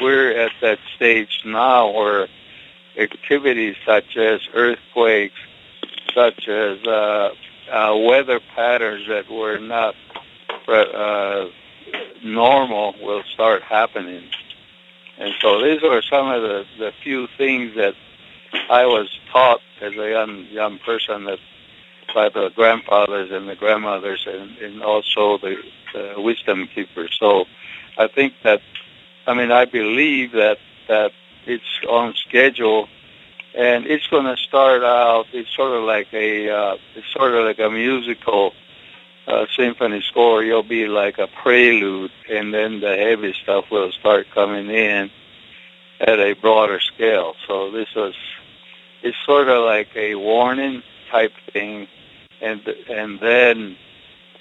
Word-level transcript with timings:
we're 0.00 0.32
at 0.38 0.52
that 0.60 0.78
stage 0.96 1.42
now 1.44 1.90
where 1.90 2.28
activities 2.98 3.76
such 3.86 4.16
as 4.16 4.40
earthquakes, 4.54 5.38
such 6.14 6.48
as 6.48 6.82
uh, 6.86 7.30
uh, 7.70 7.96
weather 7.96 8.40
patterns 8.54 9.06
that 9.08 9.30
were 9.30 9.58
not 9.58 9.94
uh, 10.68 11.46
normal 12.22 12.94
will 13.00 13.22
start 13.32 13.62
happening. 13.62 14.24
And 15.18 15.34
so 15.40 15.62
these 15.62 15.82
are 15.82 16.02
some 16.02 16.28
of 16.28 16.42
the, 16.42 16.64
the 16.78 16.92
few 17.02 17.28
things 17.36 17.74
that 17.76 17.94
I 18.68 18.86
was 18.86 19.08
taught 19.32 19.60
as 19.80 19.92
a 19.94 20.10
young 20.10 20.46
young 20.46 20.78
person 20.78 21.24
that 21.24 21.38
by 22.14 22.28
the 22.28 22.50
grandfathers 22.50 23.30
and 23.30 23.48
the 23.48 23.54
grandmothers 23.54 24.26
and, 24.26 24.56
and 24.58 24.82
also 24.82 25.38
the, 25.38 25.56
the 25.92 26.14
wisdom 26.16 26.68
keepers. 26.74 27.16
So 27.18 27.44
I 27.98 28.08
think 28.08 28.34
that 28.42 28.60
I 29.30 29.34
mean 29.34 29.52
I 29.52 29.64
believe 29.64 30.32
that 30.32 30.58
that 30.88 31.12
it's 31.46 31.72
on 31.88 32.14
schedule 32.26 32.88
and 33.54 33.86
it's 33.86 34.06
going 34.08 34.24
to 34.24 34.36
start 34.36 34.82
out. 34.82 35.26
It's 35.32 35.54
sort 35.54 35.72
of 35.72 35.84
like 35.84 36.12
a 36.12 36.50
uh, 36.50 36.76
it's 36.96 37.12
sort 37.12 37.34
of 37.34 37.44
like 37.44 37.58
a 37.58 37.70
musical 37.70 38.52
uh, 39.26 39.46
symphony 39.56 40.02
score. 40.08 40.42
You'll 40.42 40.62
be 40.62 40.86
like 40.86 41.18
a 41.18 41.28
prelude, 41.42 42.12
and 42.28 42.52
then 42.52 42.80
the 42.80 42.96
heavy 42.96 43.34
stuff 43.42 43.70
will 43.70 43.92
start 43.92 44.26
coming 44.34 44.68
in 44.68 45.10
at 46.00 46.18
a 46.18 46.34
broader 46.34 46.80
scale. 46.80 47.34
So 47.46 47.70
this 47.70 47.88
was 47.94 48.14
it's 49.02 49.16
sort 49.24 49.48
of 49.48 49.64
like 49.64 49.94
a 49.94 50.14
warning 50.16 50.82
type 51.10 51.32
thing, 51.52 51.86
and 52.40 52.66
and 52.88 53.20
then 53.20 53.76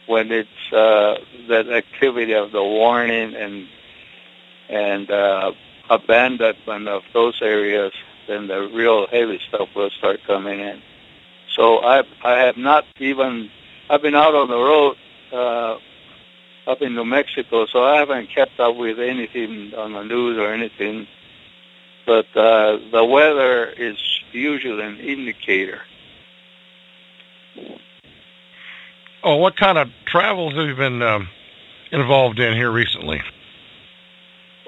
when 0.08 0.32
it's 0.32 0.74
uh, 0.74 1.18
that 1.48 1.70
activity 1.70 2.34
of 2.34 2.52
the 2.52 2.64
warning 2.64 3.36
and 3.36 3.68
and 4.70 5.10
uh, 5.10 5.52
abandonment 5.90 6.88
of 6.88 7.04
those 7.14 7.42
areas 7.42 7.94
then 8.30 8.48
the 8.48 8.70
real 8.72 9.08
heavy 9.08 9.42
stuff 9.50 9.70
will 9.76 9.90
start 9.90 10.22
coming 10.26 10.60
in. 10.60 10.82
So 11.56 11.80
I 11.80 12.04
I 12.24 12.40
have 12.46 12.56
not 12.56 12.86
even 13.00 13.50
I've 13.90 14.02
been 14.02 14.16
out 14.16 14.36
on 14.36 14.48
the 14.48 14.58
road 14.58 14.96
uh, 15.34 15.78
up 16.70 16.82
in 16.82 16.94
New 16.94 17.06
Mexico, 17.06 17.66
so 17.66 17.84
I 17.84 17.98
haven't 17.98 18.30
kept 18.30 18.60
up 18.60 18.76
with 18.76 19.00
anything 19.00 19.74
on 19.74 19.94
the 19.94 20.04
news 20.04 20.38
or 20.38 20.54
anything. 20.54 21.08
But 22.06 22.28
uh, 22.38 22.78
the 22.92 23.04
weather 23.04 23.66
is 23.66 23.98
usually 24.32 24.84
an 24.84 25.00
indicator. 25.00 25.82
Oh, 29.24 29.36
what 29.36 29.58
kind 29.58 29.78
of 29.78 29.90
travels 30.06 30.54
have 30.56 30.68
you 30.68 30.76
been 30.76 31.02
um, 31.02 31.30
involved 31.92 32.40
in 32.40 32.54
here 32.54 32.72
recently? 32.72 33.22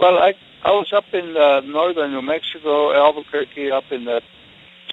Well, 0.02 0.18
I 0.18 0.34
I 0.64 0.72
was 0.72 0.92
up 0.94 1.14
in 1.14 1.38
uh, 1.38 1.60
northern 1.60 2.10
New 2.10 2.24
Mexico, 2.24 2.92
Albuquerque, 2.92 3.70
up 3.70 3.92
in 3.92 4.06
the 4.06 4.24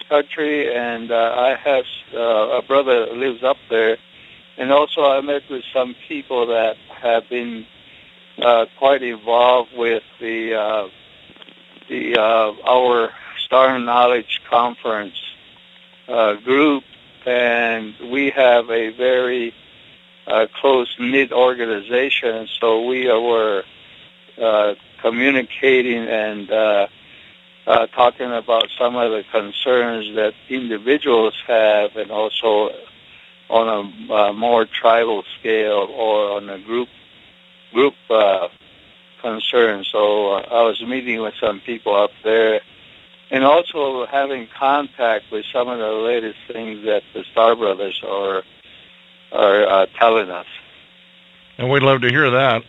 country, 0.06 0.70
and 0.70 1.11
uh, 1.11 1.34
I 1.34 1.55
have 1.55 1.84
uh, 2.12 2.59
a 2.59 2.61
brother 2.61 3.06
that 3.06 3.17
lives 3.17 3.42
up 3.42 3.56
there. 3.70 3.97
And 4.59 4.70
also 4.70 5.06
I 5.06 5.23
met 5.23 5.48
with 5.48 5.64
some 5.73 5.97
people 6.06 6.48
that 6.48 6.77
have 7.01 7.27
been 7.31 7.67
uh, 8.36 8.67
quite 8.77 9.03
involved 9.03 9.70
with 9.75 10.03
the 10.20 10.55
uh, 10.55 10.89
the 11.89 12.19
uh, 12.19 12.53
our 12.69 13.11
Star 13.47 13.79
Knowledge 13.79 14.42
Conference 14.51 15.17
uh, 16.06 16.34
group, 16.34 16.84
and 17.25 17.95
we 18.11 18.29
have 18.29 18.69
a 18.69 18.91
very 18.91 19.55
uh, 20.27 20.48
close 20.61 20.95
knit 20.98 21.33
organization. 21.33 22.47
So 22.61 22.84
we 22.84 23.06
were 23.06 23.64
uh, 24.36 24.75
communicating 25.00 26.06
and 26.08 26.50
uh, 26.50 26.86
uh, 27.66 27.86
talking 27.88 28.32
about 28.32 28.68
some 28.78 28.96
of 28.96 29.10
the 29.10 29.24
concerns 29.30 30.14
that 30.16 30.32
individuals 30.48 31.34
have, 31.46 31.96
and 31.96 32.10
also 32.10 32.70
on 33.50 33.68
a 34.08 34.12
uh, 34.12 34.33
more 34.33 34.67
tribal 34.67 35.23
scale 35.39 35.89
or 35.95 36.33
on 36.36 36.48
a 36.48 36.58
group 36.58 36.89
group 37.73 37.95
uh, 38.11 38.48
concern. 39.20 39.84
So 39.84 40.33
uh, 40.33 40.46
I 40.50 40.62
was 40.62 40.83
meeting 40.83 41.20
with 41.20 41.34
some 41.40 41.61
people 41.61 41.94
up 41.94 42.11
there, 42.24 42.61
and 43.30 43.44
also 43.44 44.06
having 44.06 44.48
contact 44.58 45.27
with 45.30 45.44
some 45.52 45.68
of 45.68 45.78
the 45.78 45.92
latest 45.92 46.39
things 46.50 46.84
that 46.84 47.02
the 47.14 47.24
Star 47.33 47.55
Brothers 47.55 48.00
are 48.06 48.42
are 49.33 49.68
uh, 49.68 49.86
telling 49.98 50.30
us. 50.30 50.46
And 51.58 51.70
we'd 51.70 51.83
love 51.83 52.00
to 52.02 52.08
hear 52.08 52.30
that. 52.30 52.62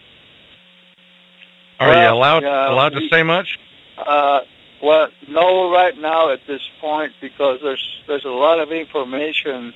Are 1.80 1.88
well, 1.88 2.02
you 2.02 2.18
allowed 2.18 2.44
uh, 2.44 2.68
allowed 2.72 2.90
to 2.90 3.08
say 3.10 3.24
much? 3.24 3.58
Uh, 3.98 4.42
well, 4.82 5.10
no, 5.28 5.72
right 5.72 5.98
now 5.98 6.32
at 6.32 6.42
this 6.48 6.62
point 6.82 7.14
because 7.22 7.60
there's 7.62 8.02
there's 8.08 8.26
a 8.26 8.30
lot 8.30 8.60
of 8.60 8.72
information, 8.72 9.74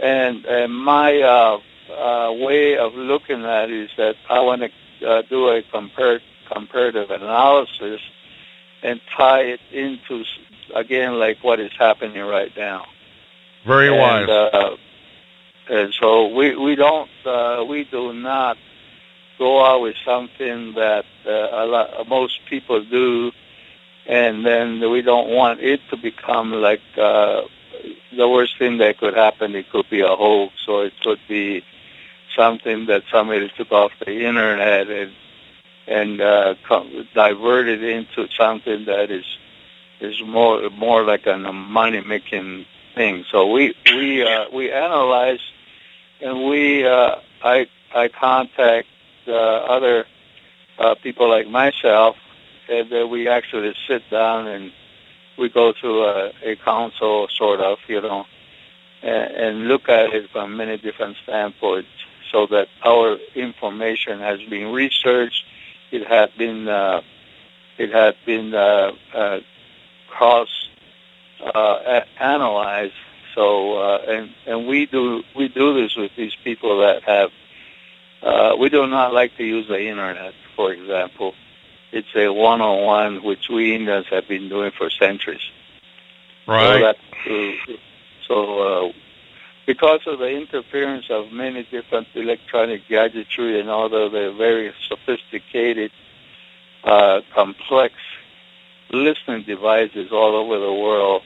and 0.00 0.44
and 0.46 0.74
my 0.74 1.20
uh, 1.20 1.58
uh, 1.92 2.32
way 2.32 2.76
of 2.76 2.94
looking 2.94 3.44
at 3.44 3.70
it 3.70 3.84
is 3.84 3.90
that 3.96 4.16
I 4.30 4.40
want 4.40 4.62
to 4.62 5.08
uh, 5.08 5.22
do 5.22 5.48
a 5.48 5.62
compar- 5.62 6.20
comparative 6.50 7.10
analysis 7.10 8.00
and 8.82 9.00
tie 9.16 9.42
it 9.42 9.60
into 9.72 10.24
again 10.74 11.18
like 11.18 11.42
what 11.42 11.58
is 11.58 11.72
happening 11.78 12.22
right 12.22 12.56
now. 12.56 12.86
Very 13.66 13.88
and, 13.88 13.98
wise. 13.98 14.28
Uh, 14.28 14.76
and 15.68 15.92
so 15.94 16.28
we 16.28 16.54
we 16.54 16.76
don't 16.76 17.10
uh, 17.24 17.64
we 17.68 17.84
do 17.84 18.12
not 18.12 18.56
go 19.38 19.64
out 19.64 19.82
with 19.82 19.96
something 20.04 20.74
that 20.74 21.04
uh, 21.26 21.30
a 21.30 21.66
lot, 21.66 22.08
most 22.08 22.40
people 22.46 22.82
do, 22.84 23.32
and 24.06 24.44
then 24.44 24.90
we 24.90 25.02
don't 25.02 25.28
want 25.28 25.60
it 25.60 25.80
to 25.90 25.96
become 25.96 26.52
like 26.52 26.80
uh, 26.96 27.42
the 28.16 28.28
worst 28.28 28.58
thing 28.58 28.78
that 28.78 28.98
could 28.98 29.14
happen. 29.14 29.54
It 29.54 29.70
could 29.70 29.88
be 29.90 30.00
a 30.00 30.14
hoax, 30.14 30.54
or 30.68 30.86
it 30.86 30.94
could 31.02 31.20
be 31.28 31.64
something 32.34 32.86
that 32.86 33.02
somebody 33.10 33.50
took 33.56 33.72
off 33.72 33.92
the 34.04 34.26
internet 34.26 34.88
and 34.88 35.12
and 35.88 36.20
uh, 36.20 36.54
diverted 37.14 37.82
into 37.82 38.28
something 38.36 38.84
that 38.86 39.10
is 39.10 39.24
is 40.00 40.20
more 40.22 40.68
more 40.70 41.02
like 41.04 41.26
a 41.26 41.36
money 41.52 42.00
making 42.00 42.66
thing. 42.94 43.24
So 43.30 43.50
we 43.50 43.74
we 43.86 44.22
uh, 44.22 44.46
we 44.52 44.72
analyze 44.72 45.40
and 46.20 46.44
we 46.46 46.86
uh, 46.86 47.16
I 47.42 47.68
I 47.94 48.08
contact 48.08 48.88
uh, 49.28 49.32
other 49.32 50.06
uh, 50.78 50.94
people 51.02 51.28
like 51.28 51.48
myself, 51.48 52.16
and 52.68 52.92
uh, 52.92 53.06
we 53.06 53.28
actually 53.28 53.74
sit 53.88 54.02
down 54.10 54.46
and 54.46 54.72
we 55.38 55.48
go 55.48 55.72
through 55.72 56.04
a, 56.04 56.32
a 56.42 56.56
council, 56.56 57.28
sort 57.28 57.60
of, 57.60 57.78
you 57.88 58.00
know, 58.00 58.26
and, 59.02 59.34
and 59.34 59.68
look 59.68 59.88
at 59.88 60.12
it 60.12 60.30
from 60.30 60.56
many 60.56 60.76
different 60.78 61.16
standpoints, 61.22 61.88
so 62.32 62.46
that 62.46 62.68
our 62.84 63.18
information 63.34 64.20
has 64.20 64.40
been 64.48 64.72
researched, 64.72 65.44
it 65.92 66.06
had 66.06 66.30
been 66.36 66.68
uh, 66.68 67.00
it 67.78 67.92
had 67.92 68.16
been 68.24 68.54
uh, 68.54 68.92
uh, 69.14 69.40
cross 70.08 70.48
uh, 71.44 72.00
analyzed. 72.18 72.94
So 73.34 73.78
uh, 73.78 73.98
and 74.08 74.34
and 74.46 74.66
we 74.66 74.86
do 74.86 75.22
we 75.36 75.48
do 75.48 75.74
this 75.74 75.94
with 75.96 76.12
these 76.16 76.34
people 76.42 76.80
that 76.80 77.02
have 77.04 77.30
uh, 78.22 78.56
we 78.58 78.68
do 78.68 78.86
not 78.86 79.12
like 79.12 79.36
to 79.36 79.44
use 79.44 79.68
the 79.68 79.80
internet, 79.80 80.34
for 80.54 80.72
example. 80.72 81.34
It's 81.92 82.08
a 82.14 82.28
one-on-one, 82.28 83.22
which 83.22 83.48
we 83.48 83.74
Indians 83.74 84.06
have 84.10 84.26
been 84.28 84.48
doing 84.48 84.72
for 84.76 84.90
centuries. 84.90 85.50
Right. 86.46 86.96
So, 87.24 87.30
that, 87.30 87.78
so 88.26 88.88
uh, 88.88 88.92
because 89.66 90.00
of 90.06 90.18
the 90.18 90.28
interference 90.28 91.06
of 91.10 91.32
many 91.32 91.64
different 91.64 92.08
electronic 92.14 92.88
gadgetry 92.88 93.60
and 93.60 93.68
all 93.68 93.86
of 93.86 94.12
the 94.12 94.32
very 94.32 94.72
sophisticated, 94.88 95.90
uh, 96.84 97.20
complex 97.34 97.94
listening 98.90 99.42
devices 99.42 100.12
all 100.12 100.36
over 100.36 100.58
the 100.58 100.72
world, 100.72 101.22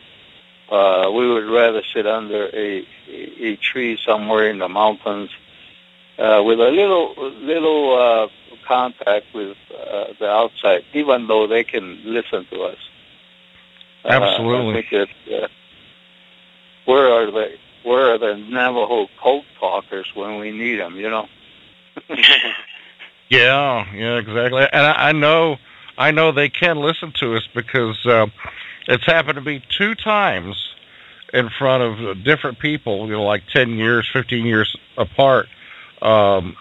uh, 0.71 1.11
we 1.11 1.29
would 1.29 1.51
rather 1.51 1.83
sit 1.93 2.07
under 2.07 2.49
a, 2.55 2.87
a 3.09 3.57
tree 3.57 3.99
somewhere 4.05 4.49
in 4.49 4.59
the 4.59 4.69
mountains 4.69 5.31
uh, 6.21 6.43
with 6.45 6.61
a 6.61 6.71
little 6.71 7.15
little 7.41 7.99
uh, 7.99 8.29
contact 8.67 9.27
with 9.35 9.57
uh, 9.75 10.13
the 10.19 10.29
outside, 10.29 10.85
even 10.93 11.27
though 11.27 11.47
they 11.47 11.65
can 11.65 12.01
listen 12.05 12.47
to 12.51 12.63
us. 12.63 12.77
Uh, 14.05 14.09
Absolutely. 14.09 14.71
I 14.71 14.83
think 14.83 15.11
that, 15.27 15.45
uh, 15.45 15.49
where 16.85 17.11
are 17.11 17.31
the 17.31 17.57
where 17.85 18.15
are 18.15 18.19
the 18.19 18.37
Navajo 18.37 19.09
code 19.21 19.45
talkers 19.59 20.11
when 20.15 20.39
we 20.39 20.51
need 20.51 20.77
them? 20.77 20.97
You 20.97 21.11
know. 21.11 21.29
yeah, 23.31 23.87
yeah, 23.95 24.17
exactly. 24.19 24.67
And 24.73 24.87
I, 24.87 25.09
I 25.09 25.13
know, 25.13 25.57
I 25.97 26.11
know 26.11 26.33
they 26.33 26.51
can 26.51 26.79
listen 26.79 27.13
to 27.21 27.37
us 27.37 27.49
because 27.55 28.05
uh, 28.05 28.27
it's 28.89 29.07
happened 29.07 29.37
to 29.37 29.41
be 29.41 29.63
two 29.79 29.95
times 29.95 30.75
in 31.33 31.49
front 31.59 31.83
of 31.83 32.23
different 32.25 32.59
people. 32.59 33.07
You 33.07 33.15
know, 33.15 33.25
like 33.25 33.47
ten 33.53 33.71
years, 33.71 34.09
fifteen 34.13 34.45
years 34.45 34.77
apart 34.99 35.49
um, 36.03 36.57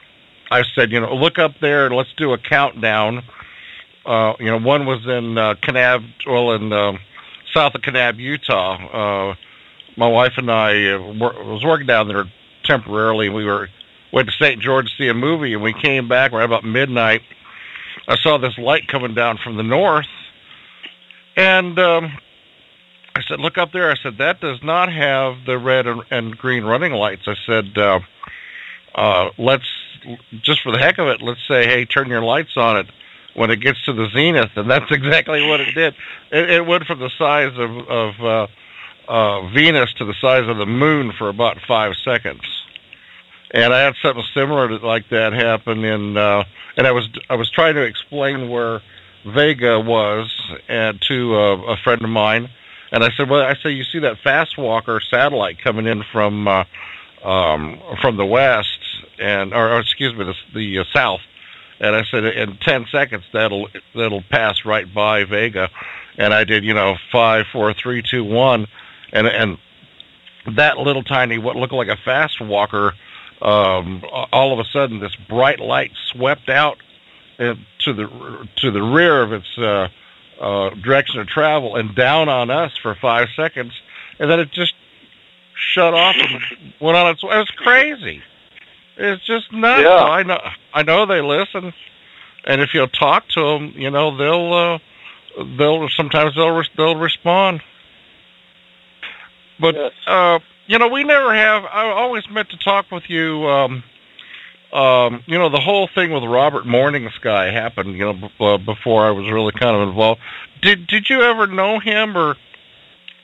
I 0.52 0.64
said, 0.76 0.92
you 0.92 1.00
know, 1.00 1.14
look 1.14 1.38
up 1.38 1.54
there 1.62 1.86
and 1.86 1.96
let's 1.96 2.14
do 2.18 2.34
a 2.34 2.38
countdown. 2.38 3.24
uh, 4.06 4.34
you 4.40 4.48
know, 4.48 4.58
one 4.60 4.86
was 4.86 5.06
in 5.06 5.38
uh, 5.38 5.54
Kanab, 5.56 6.04
well, 6.26 6.52
in 6.54 6.74
um, 6.74 7.00
south 7.54 7.76
of 7.76 7.82
Kanab, 7.82 8.18
Utah. 8.18 9.32
Uh, 9.32 9.36
my 9.98 10.08
wife 10.08 10.34
and 10.38 10.50
I 10.52 10.94
uh, 10.94 11.00
wor- 11.00 11.44
was 11.44 11.64
working 11.64 11.88
down 11.88 12.08
there 12.08 12.26
temporarily. 12.64 13.30
We 13.30 13.46
were 13.46 13.70
went 14.12 14.28
to 14.28 14.34
St. 14.44 14.60
George 14.62 14.86
to 14.86 15.04
see 15.04 15.08
a 15.08 15.14
movie, 15.14 15.54
and 15.54 15.62
we 15.62 15.74
came 15.74 16.08
back 16.08 16.32
right 16.32 16.46
about 16.46 16.64
midnight. 16.64 17.22
I 18.08 18.16
saw 18.18 18.38
this 18.40 18.58
light 18.58 18.88
coming 18.88 19.14
down 19.14 19.38
from 19.44 19.56
the 19.58 19.64
north, 19.64 20.08
and 21.36 21.78
um, 21.78 22.18
I 23.16 23.22
said, 23.28 23.40
"Look 23.40 23.58
up 23.58 23.72
there." 23.72 23.92
I 23.92 23.96
said, 24.02 24.18
"That 24.18 24.42
does 24.42 24.64
not 24.64 24.92
have 24.92 25.46
the 25.46 25.58
red 25.60 25.86
and, 25.86 26.02
and 26.10 26.38
green 26.38 26.64
running 26.64 26.94
lights." 26.94 27.28
I 27.28 27.36
said, 27.46 27.78
uh, 27.78 28.00
uh, 28.96 29.30
"Let's 29.38 29.68
just 30.42 30.62
for 30.62 30.72
the 30.72 30.80
heck 30.80 30.98
of 30.98 31.08
it, 31.08 31.22
let's 31.22 31.46
say, 31.48 31.66
hey, 31.66 31.86
turn 31.86 32.10
your 32.10 32.24
lights 32.24 32.58
on 32.58 32.78
it." 32.78 32.88
When 33.36 33.52
it 33.52 33.62
gets 33.62 33.82
to 33.86 33.94
the 33.94 34.10
zenith, 34.10 34.52
and 34.56 34.70
that's 34.70 34.92
exactly 34.92 35.48
what 35.48 35.62
it 35.62 35.74
did. 35.74 35.94
It, 36.32 36.50
it 36.50 36.66
went 36.66 36.86
from 36.86 37.00
the 37.00 37.12
size 37.18 37.54
of, 37.58 37.88
of 37.88 38.22
uh, 38.22 38.48
uh, 39.10 39.48
Venus 39.50 39.94
to 39.94 40.06
the 40.06 40.16
size 40.22 40.48
of 40.48 40.58
the 40.58 40.66
moon 40.66 41.12
for 41.18 41.30
about 41.30 41.58
five 41.68 41.94
seconds. 42.04 42.42
And 43.52 43.74
I 43.74 43.82
had 43.82 43.96
something 44.02 44.24
similar 44.34 44.68
to, 44.68 44.86
like 44.86 45.10
that 45.10 45.34
happen 45.34 45.84
in, 45.84 46.16
uh, 46.16 46.44
and 46.78 46.86
I 46.86 46.92
was 46.92 47.10
I 47.30 47.36
was 47.36 47.50
trying 47.50 47.76
to 47.76 47.82
explain 47.82 48.50
where 48.50 48.82
Vega 49.26 49.80
was 49.80 50.32
and 50.68 51.02
to 51.08 51.36
a, 51.36 51.74
a 51.74 51.78
friend 51.78 52.04
of 52.04 52.10
mine, 52.10 52.50
and 52.92 53.04
I 53.04 53.10
said, 53.18 53.30
well, 53.30 53.42
I 53.42 53.56
said 53.56 53.70
you 53.70 53.84
see 53.84 54.00
that 54.00 54.20
fast 54.24 54.58
walker 54.58 55.02
satellite 55.02 55.60
coming 55.64 55.88
in 55.88 56.04
from 56.12 56.48
uh, 56.48 56.64
um, 57.24 57.80
from 58.02 58.18
the 58.18 58.26
west 58.26 58.80
and 59.20 59.54
or, 59.54 59.74
or 59.74 59.80
excuse 59.80 60.16
me 60.16 60.26
the, 60.26 60.36
the 60.54 60.80
uh, 60.80 60.84
south, 60.94 61.22
and 61.80 61.96
I 61.96 62.04
said 62.10 62.26
in 62.26 62.58
ten 62.58 62.86
seconds 62.92 63.24
that'll 63.34 63.68
that'll 63.96 64.24
pass 64.24 64.66
right 64.66 64.92
by 64.92 65.26
Vega, 65.26 65.70
and 66.18 66.34
I 66.34 66.44
did 66.44 66.64
you 66.64 66.74
know 66.74 66.96
five 67.12 67.46
four 67.52 67.74
three 67.74 68.02
two 68.02 68.24
one, 68.24 68.68
and 69.12 69.28
and 69.28 69.58
that 70.56 70.78
little 70.78 71.04
tiny 71.04 71.38
what 71.38 71.56
looked 71.56 71.74
like 71.74 71.90
a 71.90 71.98
fast 71.98 72.42
walker, 72.42 72.94
um, 73.42 74.04
all 74.32 74.54
of 74.54 74.60
a 74.60 74.70
sudden 74.72 75.00
this 75.00 75.16
bright 75.28 75.60
light 75.60 75.92
swept 76.12 76.50
out 76.50 76.78
to 77.38 77.94
the 77.94 78.48
to 78.58 78.72
the 78.72 78.82
rear 78.82 79.22
of 79.22 79.34
its 79.34 79.58
uh, 79.58 79.88
uh, 80.40 80.70
direction 80.82 81.20
of 81.20 81.28
travel 81.28 81.76
and 81.76 81.96
down 81.96 82.30
on 82.30 82.50
us 82.50 82.72
for 82.82 82.96
five 82.96 83.28
seconds, 83.36 83.74
and 84.20 84.30
then 84.30 84.40
it 84.40 84.52
just 84.52 84.74
shut 85.74 85.94
off 85.94 86.16
and 86.18 86.74
went 86.80 86.98
on 86.98 87.08
its 87.12 87.24
way. 87.24 87.36
It 87.36 87.40
was 87.40 87.52
crazy. 87.52 88.22
It's 88.98 89.26
just 89.26 89.52
nuts. 89.54 89.84
Yeah. 89.84 90.04
I 90.04 90.24
know. 90.24 90.40
I 90.74 90.84
know 90.84 91.06
they 91.06 91.22
listen, 91.22 91.74
and 92.46 92.62
if 92.62 92.74
you'll 92.74 92.88
talk 92.90 93.28
to 93.30 93.42
them, 93.42 93.74
you 93.76 93.90
know 93.90 94.16
they'll 94.18 94.54
uh, 94.54 94.80
they'll 95.58 95.88
sometimes 95.90 96.36
they'll 96.36 96.52
res- 96.52 96.70
they'll 96.76 96.98
respond. 96.98 97.62
But 99.60 99.76
Yes. 99.76 99.92
uh, 100.08 100.40
you 100.68 100.78
know, 100.78 100.88
we 100.88 101.04
never 101.04 101.34
have. 101.34 101.64
I 101.66 101.90
always 101.92 102.24
meant 102.30 102.50
to 102.50 102.58
talk 102.58 102.92
with 102.92 103.10
you. 103.10 103.46
Um, 103.48 103.84
um, 104.72 105.24
you 105.26 105.38
know, 105.38 105.50
the 105.50 105.60
whole 105.60 105.88
thing 105.96 106.12
with 106.12 106.24
Robert 106.24 106.66
Morning 106.68 107.10
Sky 107.16 107.52
happened. 107.52 107.98
You 107.98 108.06
know, 108.06 108.14
b- 108.14 108.30
uh, 108.40 108.58
before 108.58 109.08
I 109.08 109.12
was 109.12 109.30
really 109.32 109.52
kind 109.54 109.76
of 109.76 109.88
involved. 109.90 110.22
Did 110.62 110.88
Did 110.88 111.10
you 111.10 111.22
ever 111.22 111.48
know 111.48 111.80
him, 111.80 112.16
or 112.18 112.36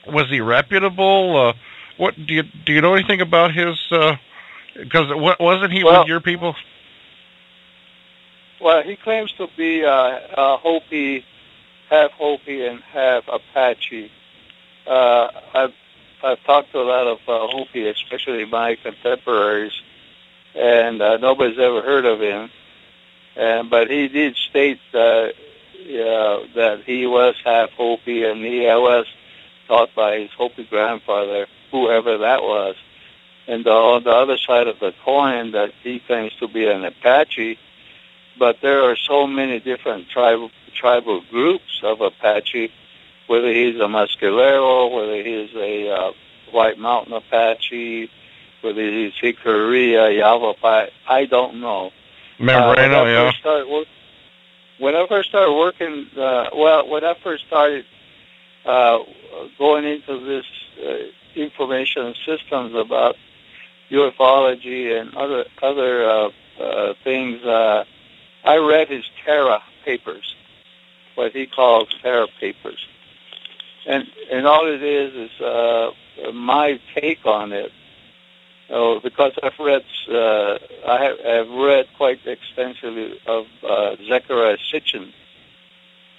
was 0.08 0.28
he 0.30 0.40
reputable? 0.40 1.36
Uh, 1.36 1.52
what 1.96 2.14
do 2.26 2.34
you 2.34 2.42
do? 2.42 2.72
You 2.72 2.80
know 2.80 2.94
anything 2.94 3.20
about 3.20 3.52
his? 3.54 3.78
Because 4.74 5.08
what 5.14 5.40
wasn't 5.40 5.72
he 5.72 5.84
Well- 5.84 6.00
with 6.00 6.08
your 6.08 6.20
people? 6.20 6.54
Well, 8.60 8.82
he 8.82 8.96
claims 8.96 9.32
to 9.32 9.48
be 9.56 9.84
uh, 9.84 9.90
uh, 9.90 10.56
Hopi, 10.56 11.24
half 11.90 12.10
Hopi 12.12 12.64
and 12.64 12.80
half 12.80 13.28
Apache. 13.28 14.10
Uh, 14.86 15.28
I've 15.54 15.74
I've 16.22 16.42
talked 16.44 16.72
to 16.72 16.80
a 16.80 16.82
lot 16.82 17.06
of 17.06 17.18
uh, 17.28 17.46
Hopi, 17.48 17.86
especially 17.86 18.44
my 18.46 18.76
contemporaries, 18.76 19.72
and 20.54 21.02
uh, 21.02 21.18
nobody's 21.18 21.58
ever 21.58 21.82
heard 21.82 22.06
of 22.06 22.20
him. 22.20 22.50
And 23.36 23.68
but 23.68 23.90
he 23.90 24.08
did 24.08 24.36
state 24.36 24.80
uh, 24.94 25.28
yeah, 25.84 26.40
that 26.54 26.82
he 26.86 27.06
was 27.06 27.34
half 27.44 27.70
Hopi, 27.72 28.24
and 28.24 28.42
he 28.42 28.60
was 28.60 29.06
taught 29.68 29.94
by 29.94 30.20
his 30.20 30.30
Hopi 30.30 30.64
grandfather, 30.64 31.46
whoever 31.70 32.18
that 32.18 32.42
was. 32.42 32.76
And 33.46 33.64
the, 33.64 33.70
on 33.70 34.04
the 34.04 34.10
other 34.10 34.38
side 34.38 34.66
of 34.66 34.80
the 34.80 34.92
coin, 35.04 35.52
that 35.52 35.72
he 35.82 36.00
claims 36.00 36.32
to 36.40 36.48
be 36.48 36.66
an 36.66 36.84
Apache, 36.84 37.58
but 38.38 38.60
there 38.60 38.82
are 38.90 38.96
so 38.96 39.26
many 39.26 39.60
different 39.60 40.08
tribal 40.08 40.50
tribal 40.74 41.22
groups 41.30 41.80
of 41.82 42.00
Apache. 42.00 42.70
Whether 43.28 43.52
he's 43.52 43.76
a 43.76 43.88
Mescalero, 43.88 44.94
whether 44.94 45.22
he's 45.22 45.52
a 45.54 45.90
uh, 45.90 46.12
White 46.52 46.78
Mountain 46.78 47.12
Apache, 47.12 48.10
whether 48.60 48.82
he's 48.82 49.12
Jicarilla, 49.14 50.16
Yavapai, 50.16 50.90
I 51.08 51.24
don't 51.26 51.60
know. 51.60 51.86
Uh, 51.86 51.90
when 52.38 52.48
Membrano, 52.48 53.04
I 53.04 53.12
yeah. 53.12 53.32
started 53.40 53.68
work, 53.68 53.88
when 54.78 54.94
I 54.94 55.06
first 55.08 55.28
started 55.30 55.54
working, 55.54 56.06
uh, 56.16 56.50
well, 56.54 56.88
when 56.88 57.04
I 57.04 57.14
first 57.22 57.46
started 57.46 57.84
uh, 58.64 58.98
going 59.58 59.84
into 59.84 60.20
this 60.24 60.44
uh, 60.84 60.92
information 61.36 62.14
systems 62.24 62.74
about 62.74 63.16
ufology 63.90 64.98
and 65.00 65.14
other 65.14 65.44
other 65.62 66.08
uh, 66.08 66.30
uh, 66.60 66.94
things, 67.04 67.42
uh, 67.44 67.84
I 68.44 68.56
read 68.56 68.88
his 68.88 69.04
Terra 69.24 69.62
papers, 69.84 70.34
what 71.14 71.32
he 71.32 71.46
calls 71.46 71.88
Terra 72.02 72.26
papers, 72.40 72.84
and 73.86 74.04
and 74.30 74.46
all 74.46 74.66
it 74.66 74.82
is 74.82 75.30
is 75.30 75.40
uh, 75.40 75.90
my 76.32 76.80
take 76.94 77.24
on 77.26 77.52
it. 77.52 77.72
Oh, 78.68 78.98
because 78.98 79.32
I've 79.44 79.56
read, 79.60 79.84
uh, 80.10 80.58
I 80.88 81.04
have 81.04 81.16
I've 81.24 81.50
read 81.50 81.86
quite 81.96 82.26
extensively 82.26 83.20
of 83.26 83.46
uh, 83.62 83.94
Zechariah 84.08 84.58
Sitchin. 84.72 85.12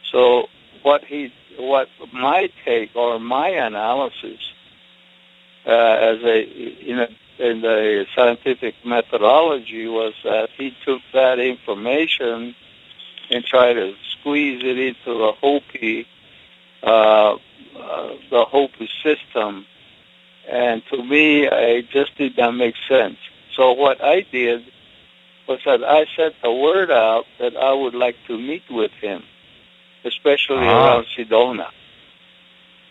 So 0.09 0.47
what 0.81 1.03
he, 1.03 1.33
what 1.57 1.89
my 2.13 2.49
take 2.63 2.95
or 2.95 3.19
my 3.19 3.49
analysis 3.49 4.39
uh, 5.67 5.71
as 5.71 6.23
a 6.23 6.41
in 6.89 6.99
a 6.99 7.07
in 7.39 7.61
the 7.61 8.05
scientific 8.15 8.73
methodology 8.85 9.87
was 9.87 10.13
that 10.23 10.49
he 10.57 10.75
took 10.85 11.01
that 11.13 11.37
information 11.39 12.55
and 13.29 13.45
tried 13.45 13.73
to 13.73 13.93
squeeze 14.19 14.63
it 14.63 14.79
into 14.79 15.13
the 15.17 15.33
Hopi, 15.39 16.07
uh, 16.81 17.33
uh, 17.35 17.37
the 18.31 18.45
Hopi 18.45 18.89
system 19.03 19.65
and 20.49 20.81
to 20.91 21.03
me, 21.03 21.45
it 21.45 21.89
just 21.89 22.15
did 22.17 22.37
not 22.37 22.51
make 22.51 22.75
sense. 22.87 23.17
So 23.55 23.73
what 23.73 24.01
I 24.03 24.21
did 24.21 24.63
was 25.47 25.59
that 25.65 25.83
I 25.83 26.05
sent 26.15 26.35
the 26.41 26.51
word 26.51 26.89
out 26.89 27.25
that 27.39 27.55
I 27.57 27.73
would 27.73 27.93
like 27.93 28.15
to 28.27 28.37
meet 28.37 28.63
with 28.69 28.91
him, 29.01 29.23
especially 30.05 30.65
Ah. 30.67 30.85
around 30.85 31.05
Sedona. 31.17 31.69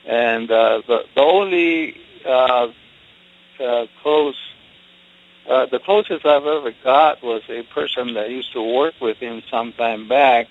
And 0.07 0.51
uh, 0.51 0.83
the, 0.87 1.05
the 1.15 1.23
only 1.23 1.97
uh, 2.25 2.69
uh, 3.63 3.87
close, 4.03 4.37
uh, 5.49 5.67
the 5.67 5.79
closest 5.79 6.25
I've 6.27 6.47
ever 6.47 6.73
got 6.83 7.23
was 7.23 7.43
a 7.49 7.63
person 7.63 8.15
that 8.15 8.31
used 8.31 8.53
to 8.53 8.63
work 8.63 8.95
with 9.01 9.19
him 9.19 9.43
some 9.51 9.73
time 9.73 10.09
back, 10.09 10.49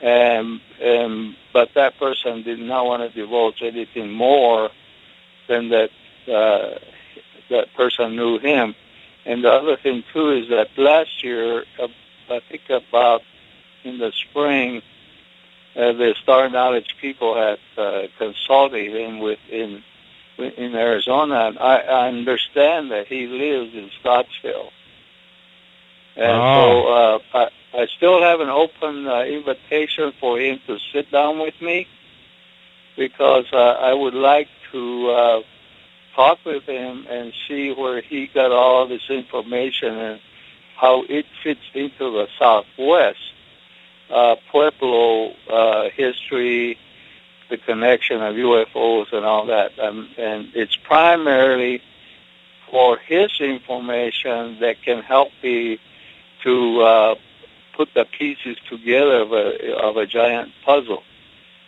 and, 0.00 0.60
and 0.80 1.36
but 1.52 1.70
that 1.74 1.98
person 1.98 2.42
did 2.42 2.58
not 2.58 2.86
want 2.86 3.02
to 3.02 3.18
divulge 3.18 3.62
anything 3.62 4.10
more 4.10 4.70
than 5.48 5.70
that 5.70 5.90
uh, 6.32 6.78
that 7.50 7.72
person 7.74 8.14
knew 8.16 8.38
him. 8.38 8.74
And 9.24 9.44
the 9.44 9.50
other 9.50 9.76
thing 9.76 10.04
too 10.12 10.30
is 10.30 10.48
that 10.48 10.68
last 10.76 11.22
year, 11.24 11.64
uh, 11.78 11.88
I 12.30 12.40
think 12.48 12.62
about 12.70 13.22
in 13.84 13.98
the 13.98 14.12
spring, 14.12 14.82
uh, 15.76 15.92
the 15.92 16.14
Star 16.22 16.48
Knowledge 16.48 16.96
people 17.00 17.34
had 17.34 17.58
uh, 17.76 18.08
consulted 18.18 18.94
him 18.94 19.18
with 19.18 19.38
in 19.50 19.82
in 20.38 20.74
Arizona, 20.74 21.48
and 21.48 21.58
I, 21.58 21.78
I 21.78 22.08
understand 22.08 22.90
that 22.90 23.06
he 23.06 23.26
lives 23.26 23.74
in 23.74 23.90
Scottsdale. 24.02 24.70
And 26.16 26.36
so 26.56 26.88
uh, 26.88 27.18
I, 27.34 27.48
I 27.74 27.86
still 27.96 28.20
have 28.22 28.40
an 28.40 28.48
open 28.48 29.06
uh, 29.06 29.22
invitation 29.22 30.12
for 30.18 30.38
him 30.38 30.58
to 30.66 30.78
sit 30.92 31.10
down 31.12 31.38
with 31.38 31.54
me 31.60 31.86
because 32.96 33.46
uh, 33.52 33.56
I 33.56 33.94
would 33.94 34.14
like 34.14 34.48
to 34.72 35.10
uh, 35.10 35.42
talk 36.16 36.38
with 36.44 36.64
him 36.64 37.06
and 37.08 37.32
see 37.46 37.72
where 37.72 38.00
he 38.00 38.26
got 38.26 38.50
all 38.50 38.88
this 38.88 39.08
information 39.08 39.96
and 39.96 40.20
how 40.76 41.04
it 41.08 41.26
fits 41.42 41.60
into 41.74 42.10
the 42.10 42.26
Southwest 42.38 43.20
uh, 44.10 44.36
Pueblo 44.50 45.34
uh, 45.48 45.90
history, 45.90 46.78
the 47.48 47.56
connection 47.56 48.22
of 48.22 48.34
UFOs 48.34 49.12
and 49.12 49.24
all 49.24 49.46
that. 49.46 49.78
Um, 49.78 50.10
and 50.16 50.50
it's 50.54 50.76
primarily 50.76 51.82
for 52.70 52.98
his 52.98 53.30
information 53.40 54.60
that 54.60 54.82
can 54.82 55.02
help 55.02 55.30
me 55.42 55.78
to 56.42 56.80
uh, 56.80 57.14
put 57.74 57.88
the 57.94 58.04
pieces 58.04 58.56
together 58.68 59.20
of 59.20 59.32
a, 59.32 59.76
of 59.76 59.96
a 59.96 60.06
giant 60.06 60.52
puzzle. 60.64 61.02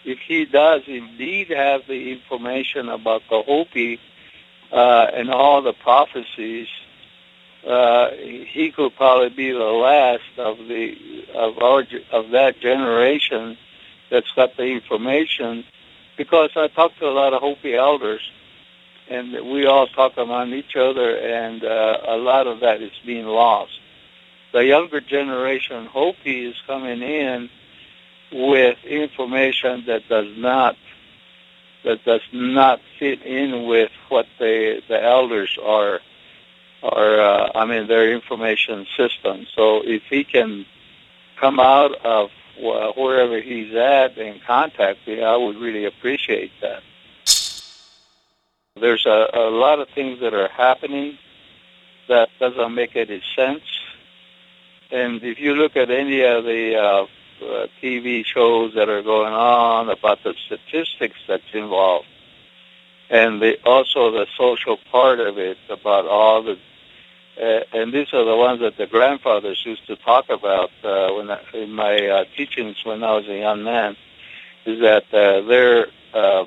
If 0.04 0.18
he 0.18 0.44
does 0.44 0.82
indeed 0.86 1.50
have 1.50 1.86
the 1.86 2.12
information 2.12 2.88
about 2.88 3.22
the 3.30 3.42
Hopi 3.42 4.00
uh, 4.72 5.06
and 5.12 5.30
all 5.30 5.62
the 5.62 5.72
prophecies, 5.72 6.68
uh, 7.66 8.10
he 8.12 8.72
could 8.74 8.96
probably 8.96 9.28
be 9.28 9.52
the 9.52 9.58
last 9.58 10.22
of 10.38 10.56
the 10.66 11.26
of 11.34 11.58
our 11.58 11.84
of 12.10 12.30
that 12.30 12.58
generation 12.60 13.58
that's 14.10 14.30
got 14.32 14.56
the 14.56 14.64
information. 14.64 15.64
Because 16.16 16.50
I 16.56 16.68
talk 16.68 16.96
to 16.98 17.06
a 17.06 17.10
lot 17.10 17.32
of 17.32 17.40
Hopi 17.40 17.74
elders, 17.74 18.20
and 19.08 19.32
we 19.50 19.66
all 19.66 19.86
talk 19.86 20.16
among 20.16 20.52
each 20.52 20.76
other, 20.76 21.16
and 21.16 21.64
uh, 21.64 21.98
a 22.06 22.16
lot 22.16 22.46
of 22.46 22.60
that 22.60 22.82
is 22.82 22.92
being 23.04 23.26
lost. 23.26 23.72
The 24.52 24.64
younger 24.64 25.00
generation 25.00 25.86
Hopi 25.86 26.46
is 26.46 26.56
coming 26.66 27.02
in 27.02 27.48
with 28.32 28.78
information 28.84 29.84
that 29.86 30.08
does 30.08 30.36
not 30.36 30.76
that 31.84 32.04
does 32.04 32.20
not 32.32 32.80
fit 32.98 33.22
in 33.22 33.66
with 33.66 33.90
what 34.08 34.26
the 34.38 34.82
the 34.88 35.02
elders 35.02 35.56
are 35.62 36.00
are 36.82 37.20
uh, 37.20 37.50
I 37.54 37.64
mean 37.64 37.86
their 37.86 38.12
information 38.12 38.86
system. 38.96 39.46
So 39.54 39.82
if 39.84 40.02
he 40.10 40.24
can 40.24 40.66
come 41.40 41.58
out 41.58 41.94
of 42.04 42.30
wherever 42.60 43.40
he's 43.40 43.74
at 43.74 44.18
and 44.18 44.42
contact 44.42 45.06
me, 45.06 45.22
I 45.22 45.36
would 45.36 45.56
really 45.56 45.84
appreciate 45.84 46.52
that. 46.60 46.82
There's 48.76 49.04
a, 49.06 49.28
a 49.34 49.50
lot 49.50 49.80
of 49.80 49.88
things 49.90 50.20
that 50.20 50.32
are 50.34 50.48
happening 50.48 51.18
that 52.08 52.28
doesn't 52.38 52.74
make 52.74 52.96
any 52.96 53.22
sense. 53.36 53.62
And 54.90 55.22
if 55.22 55.38
you 55.38 55.54
look 55.54 55.76
at 55.76 55.90
any 55.90 56.22
of 56.22 56.44
the 56.44 56.76
uh, 56.76 57.06
uh, 57.44 57.66
TV 57.82 58.24
shows 58.24 58.74
that 58.74 58.88
are 58.88 59.02
going 59.02 59.32
on 59.32 59.88
about 59.88 60.22
the 60.24 60.34
statistics 60.46 61.18
that's 61.28 61.42
involved, 61.52 62.06
and 63.08 63.40
the, 63.42 63.60
also 63.64 64.10
the 64.10 64.26
social 64.36 64.78
part 64.90 65.20
of 65.20 65.38
it 65.38 65.58
about 65.68 66.06
all 66.06 66.42
the 66.42 66.58
uh, 67.40 67.60
and 67.72 67.92
these 67.92 68.12
are 68.12 68.24
the 68.24 68.36
ones 68.36 68.60
that 68.60 68.76
the 68.76 68.86
grandfathers 68.86 69.62
used 69.64 69.86
to 69.86 69.96
talk 69.96 70.28
about 70.28 70.70
uh, 70.84 71.12
when 71.14 71.30
I, 71.30 71.40
in 71.54 71.72
my 71.72 72.06
uh, 72.06 72.24
teachings 72.36 72.76
when 72.84 73.02
I 73.02 73.16
was 73.16 73.26
a 73.28 73.38
young 73.38 73.62
man, 73.64 73.96
is 74.66 74.80
that 74.80 75.04
uh, 75.12 75.40
their 75.46 75.86
uh, 76.12 76.44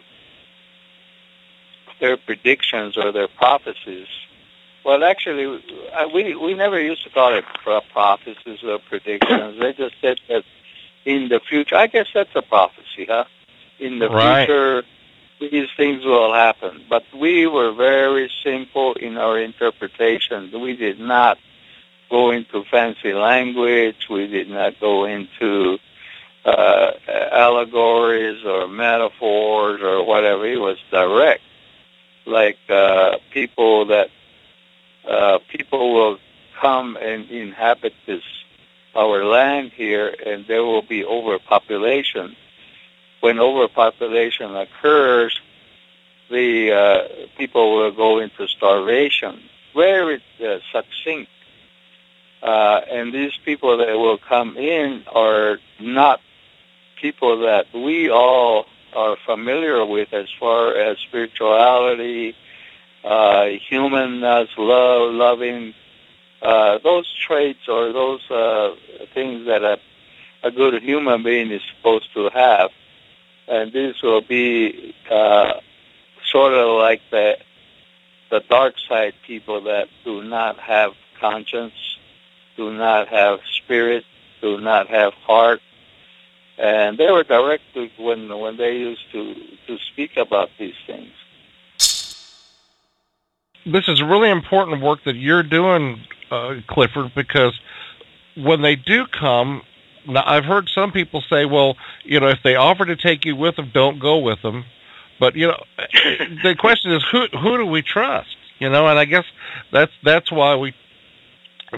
their 1.99 2.17
predictions 2.17 2.97
or 2.97 3.11
their 3.11 3.27
prophecies. 3.27 4.07
Well, 4.85 5.03
actually, 5.03 5.61
we 6.13 6.35
we 6.35 6.53
never 6.53 6.79
used 6.79 7.03
to 7.05 7.09
call 7.09 7.33
it 7.33 7.45
prophecies 7.91 8.63
or 8.63 8.77
predictions. 8.77 9.59
they 9.59 9.73
just 9.73 9.95
said 9.99 10.19
that 10.27 10.43
in 11.05 11.29
the 11.29 11.39
future. 11.39 11.75
I 11.75 11.87
guess 11.87 12.07
that's 12.13 12.35
a 12.35 12.41
prophecy, 12.43 13.05
huh? 13.07 13.25
In 13.79 13.99
the 13.99 14.09
right. 14.09 14.45
future, 14.45 14.83
these 15.49 15.69
things 15.77 16.03
will 16.03 16.33
happen. 16.33 16.83
But 16.89 17.03
we 17.15 17.47
were 17.47 17.73
very 17.73 18.31
simple 18.43 18.93
in 18.93 19.17
our 19.17 19.39
interpretation. 19.39 20.51
We 20.59 20.75
did 20.75 20.99
not 20.99 21.37
go 22.09 22.31
into 22.31 22.63
fancy 22.65 23.13
language. 23.13 24.07
We 24.09 24.27
did 24.27 24.49
not 24.49 24.79
go 24.79 25.05
into 25.05 25.77
uh, 26.45 26.91
allegories 27.31 28.43
or 28.45 28.67
metaphors 28.67 29.81
or 29.81 30.05
whatever. 30.05 30.45
It 30.45 30.59
was 30.59 30.77
direct. 30.91 31.41
Like 32.25 32.57
uh, 32.69 33.17
people 33.31 33.85
that 33.87 34.09
uh, 35.07 35.39
people 35.49 35.93
will 35.93 36.19
come 36.61 36.97
and 36.97 37.29
inhabit 37.29 37.93
this 38.05 38.23
our 38.95 39.25
land 39.25 39.71
here, 39.75 40.15
and 40.23 40.45
there 40.47 40.63
will 40.63 40.83
be 40.83 41.03
overpopulation 41.03 42.35
when 43.23 43.39
overpopulation 43.39 44.53
occurs, 44.53 45.39
the 46.29 46.73
uh, 46.73 47.27
people 47.37 47.77
will 47.77 47.93
go 47.93 48.19
into 48.19 48.49
starvation. 48.49 49.41
Very 49.73 50.21
uh, 50.45 50.57
succinct. 50.73 51.31
Uh, 52.41 52.81
and 52.91 53.13
these 53.13 53.31
people 53.45 53.77
that 53.77 53.97
will 53.97 54.17
come 54.17 54.57
in 54.57 55.05
are 55.07 55.59
not 55.79 56.19
people 56.97 57.39
that 57.43 57.67
we 57.73 58.09
all 58.09 58.65
are 58.93 59.15
familiar 59.25 59.85
with 59.85 60.11
as 60.11 60.27
far 60.37 60.75
as 60.75 60.97
spirituality, 60.99 62.35
uh, 63.05 63.45
humanness, 63.69 64.49
love, 64.57 65.13
loving, 65.13 65.73
uh, 66.41 66.77
those 66.79 67.09
traits 67.25 67.69
or 67.69 67.93
those 67.93 68.29
uh, 68.29 68.75
things 69.13 69.45
that 69.45 69.63
a, 69.63 69.79
a 70.43 70.51
good 70.51 70.83
human 70.83 71.23
being 71.23 71.51
is 71.51 71.61
supposed 71.77 72.13
to 72.13 72.29
have 72.31 72.69
and 73.47 73.71
this 73.71 74.01
will 74.01 74.21
be 74.21 74.95
uh, 75.09 75.53
sort 76.25 76.53
of 76.53 76.77
like 76.77 77.01
the 77.11 77.37
the 78.29 78.39
dark 78.49 78.75
side 78.89 79.13
people 79.27 79.61
that 79.61 79.87
do 80.03 80.23
not 80.23 80.57
have 80.57 80.93
conscience, 81.19 81.73
do 82.57 82.73
not 82.73 83.07
have 83.07 83.39
spirit, 83.51 84.03
do 84.41 84.59
not 84.59 84.87
have 84.87 85.13
heart, 85.13 85.61
and 86.57 86.97
they 86.97 87.11
were 87.11 87.23
directed 87.23 87.91
when 87.97 88.29
when 88.39 88.57
they 88.57 88.77
used 88.77 89.11
to 89.11 89.35
to 89.67 89.77
speak 89.91 90.17
about 90.17 90.49
these 90.57 90.75
things. 90.87 91.11
This 93.65 93.87
is 93.87 94.01
really 94.01 94.29
important 94.29 94.81
work 94.81 95.05
that 95.05 95.15
you're 95.15 95.43
doing, 95.43 96.01
uh, 96.29 96.55
Clifford, 96.67 97.13
because 97.15 97.57
when 98.35 98.61
they 98.61 98.75
do 98.75 99.05
come, 99.07 99.61
now, 100.07 100.23
I've 100.25 100.45
heard 100.45 100.69
some 100.73 100.91
people 100.91 101.23
say, 101.29 101.45
well, 101.45 101.75
you 102.03 102.19
know, 102.19 102.27
if 102.27 102.39
they 102.43 102.55
offer 102.55 102.85
to 102.85 102.95
take 102.95 103.25
you 103.25 103.35
with 103.35 103.55
them, 103.55 103.71
don't 103.73 103.99
go 103.99 104.17
with 104.17 104.41
them. 104.41 104.65
But 105.19 105.35
you 105.35 105.47
know, 105.47 105.63
the 106.43 106.55
question 106.57 106.91
is, 106.91 107.03
who 107.11 107.27
who 107.27 107.57
do 107.57 107.65
we 107.65 107.81
trust? 107.81 108.35
You 108.59 108.69
know, 108.69 108.87
and 108.87 108.99
I 108.99 109.05
guess 109.05 109.25
that's 109.71 109.91
that's 110.03 110.31
why 110.31 110.55
we 110.55 110.73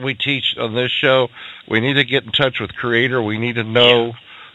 we 0.02 0.14
teach 0.14 0.56
on 0.58 0.76
this 0.76 0.92
show. 0.92 1.30
We 1.70 1.80
need 1.80 1.94
to 1.94 2.04
get 2.04 2.24
in 2.24 2.32
touch 2.32 2.60
with 2.60 2.74
Creator. 2.76 3.22
We 3.22 3.38
need 3.38 3.56
to 3.56 3.64
know, 3.64 4.14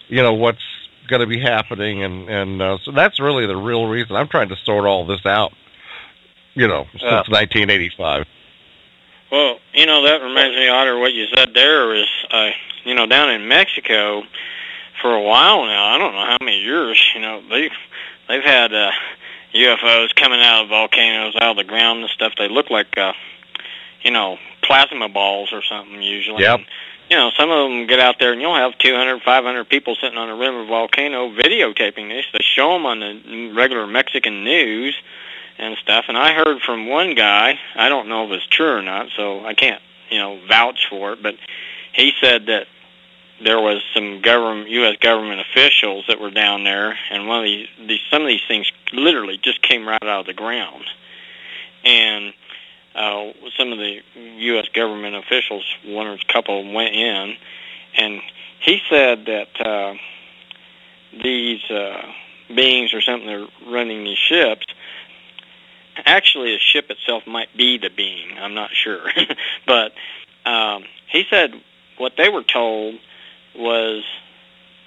you 0.08 0.22
know, 0.22 0.34
what's 0.34 0.62
going 1.08 1.20
to 1.20 1.26
be 1.26 1.40
happening, 1.40 2.02
and 2.02 2.28
and 2.28 2.62
uh, 2.62 2.78
so 2.84 2.92
that's 2.92 3.20
really 3.20 3.46
the 3.46 3.56
real 3.56 3.86
reason 3.86 4.16
I'm 4.16 4.28
trying 4.28 4.48
to 4.48 4.56
sort 4.64 4.86
all 4.86 5.06
this 5.06 5.24
out. 5.24 5.52
You 6.54 6.66
know, 6.66 6.86
since 6.92 7.02
uh, 7.02 7.24
1985. 7.28 8.26
Well, 9.30 9.58
you 9.72 9.86
know 9.86 10.04
that 10.06 10.22
reminds 10.22 10.56
me, 10.56 10.68
Otter. 10.68 10.98
What 10.98 11.12
you 11.12 11.26
said 11.34 11.54
there 11.54 11.94
is, 11.94 12.08
uh, 12.30 12.50
you 12.84 12.94
know, 12.94 13.06
down 13.06 13.30
in 13.30 13.49
Mexico 13.49 14.22
for 15.00 15.14
a 15.14 15.22
while 15.22 15.64
now. 15.64 15.94
I 15.94 15.99
don't 15.99 16.12
know 16.12 16.25
how 16.25 16.38
many 16.40 16.60
years. 16.60 17.02
You 17.14 17.20
know, 17.20 17.42
they've 17.49 17.72
they've 18.28 18.42
had 18.44 18.72
uh, 18.72 18.90
UFOs 19.54 20.14
coming 20.14 20.40
out 20.40 20.64
of 20.64 20.68
volcanoes, 20.68 21.34
out 21.37 21.52
of 21.52 21.56
the 21.56 21.64
ground 21.64 22.00
and 22.00 22.10
stuff. 22.10 22.34
They 22.38 22.49
look 22.49 22.70
like, 22.70 22.96
uh, 22.96 23.12
you 24.02 24.10
know, 24.10 24.38
plasma 24.62 25.08
balls 25.08 25.50
or 25.52 25.62
something 25.62 26.02
usually. 26.02 26.42
Yep. 26.42 26.60
And, 26.60 26.66
you 27.10 27.16
know, 27.16 27.30
some 27.37 27.50
of 27.50 27.68
them 27.68 27.87
get 27.88 27.99
out 27.99 28.16
there 28.20 28.32
and 28.32 28.40
you'll 28.40 28.54
have 28.54 28.78
200, 28.78 29.22
500 29.22 29.68
people 29.68 29.96
sitting 29.96 30.16
on 30.16 30.28
the 30.28 30.34
rim 30.34 30.54
of 30.54 30.66
a 30.66 30.68
volcano 30.68 31.28
videotaping 31.30 32.08
this. 32.08 32.25
They 32.32 32.44
show 32.54 32.72
them 32.75 32.87
on 32.87 33.00
the 33.00 33.52
regular 33.52 33.87
Mexican 33.87 34.44
news 34.44 34.94
and 35.58 35.76
stuff. 35.78 36.04
And 36.06 36.16
I 36.16 36.32
heard 36.32 36.60
from 36.62 36.87
one 36.87 37.16
guy, 37.16 37.58
I 37.75 37.88
don't 37.88 38.08
know 38.08 38.26
if 38.26 38.30
it's 38.30 38.46
true 38.46 38.76
or 38.76 38.82
not, 38.82 39.08
so 39.16 39.44
I 39.44 39.54
can't, 39.54 39.82
you 40.08 40.18
know, 40.18 40.40
vouch 40.49 40.87
for 40.88 41.14
it, 41.14 41.22
but 41.22 41.34
he 41.92 42.12
said 42.20 42.47
that 42.47 42.66
there 43.42 43.61
was 43.61 43.82
some 43.94 44.20
government, 44.20 44.68
U.S. 44.70 44.97
government 45.00 45.40
officials 45.40 46.04
that 46.09 46.20
were 46.20 46.30
down 46.30 46.64
there, 46.64 46.97
and 47.11 47.26
one 47.26 47.38
of 47.38 47.44
these, 47.44 47.68
these 47.87 48.00
some 48.11 48.23
of 48.23 48.28
these 48.28 48.42
things 48.47 48.70
literally 48.92 49.38
just 49.38 49.62
came 49.62 49.87
right 49.87 50.02
out 50.02 50.20
of 50.20 50.26
the 50.26 50.35
ground, 50.35 50.85
and 51.85 52.35
uh, 52.94 53.32
some 53.56 53.73
of 53.73 53.78
the 53.78 54.00
U.S. 54.14 54.66
government 54.75 55.16
officials, 55.16 55.64
one 55.85 56.06
or 56.06 56.14
a 56.14 56.32
couple, 56.32 56.73
went 56.73 56.94
in, 56.94 57.35
and 57.97 58.20
he 58.61 58.80
said 58.90 59.26
that 59.26 59.66
uh, 59.66 59.94
these 61.23 61.62
uh, 61.70 62.02
beings 62.54 62.92
or 62.92 63.00
something 63.00 63.28
are 63.28 63.47
running 63.66 64.04
these 64.04 64.18
ships. 64.18 64.66
Actually, 66.04 66.52
the 66.52 66.59
ship 66.59 66.90
itself 66.90 67.26
might 67.26 67.54
be 67.56 67.78
the 67.78 67.90
being. 67.90 68.38
I'm 68.38 68.54
not 68.54 68.70
sure, 68.73 69.02
but 69.66 69.92
um, 70.49 70.85
he 71.09 71.25
said 71.30 71.52
what 72.00 72.14
they 72.16 72.28
were 72.28 72.42
told 72.42 72.99
was 73.54 74.02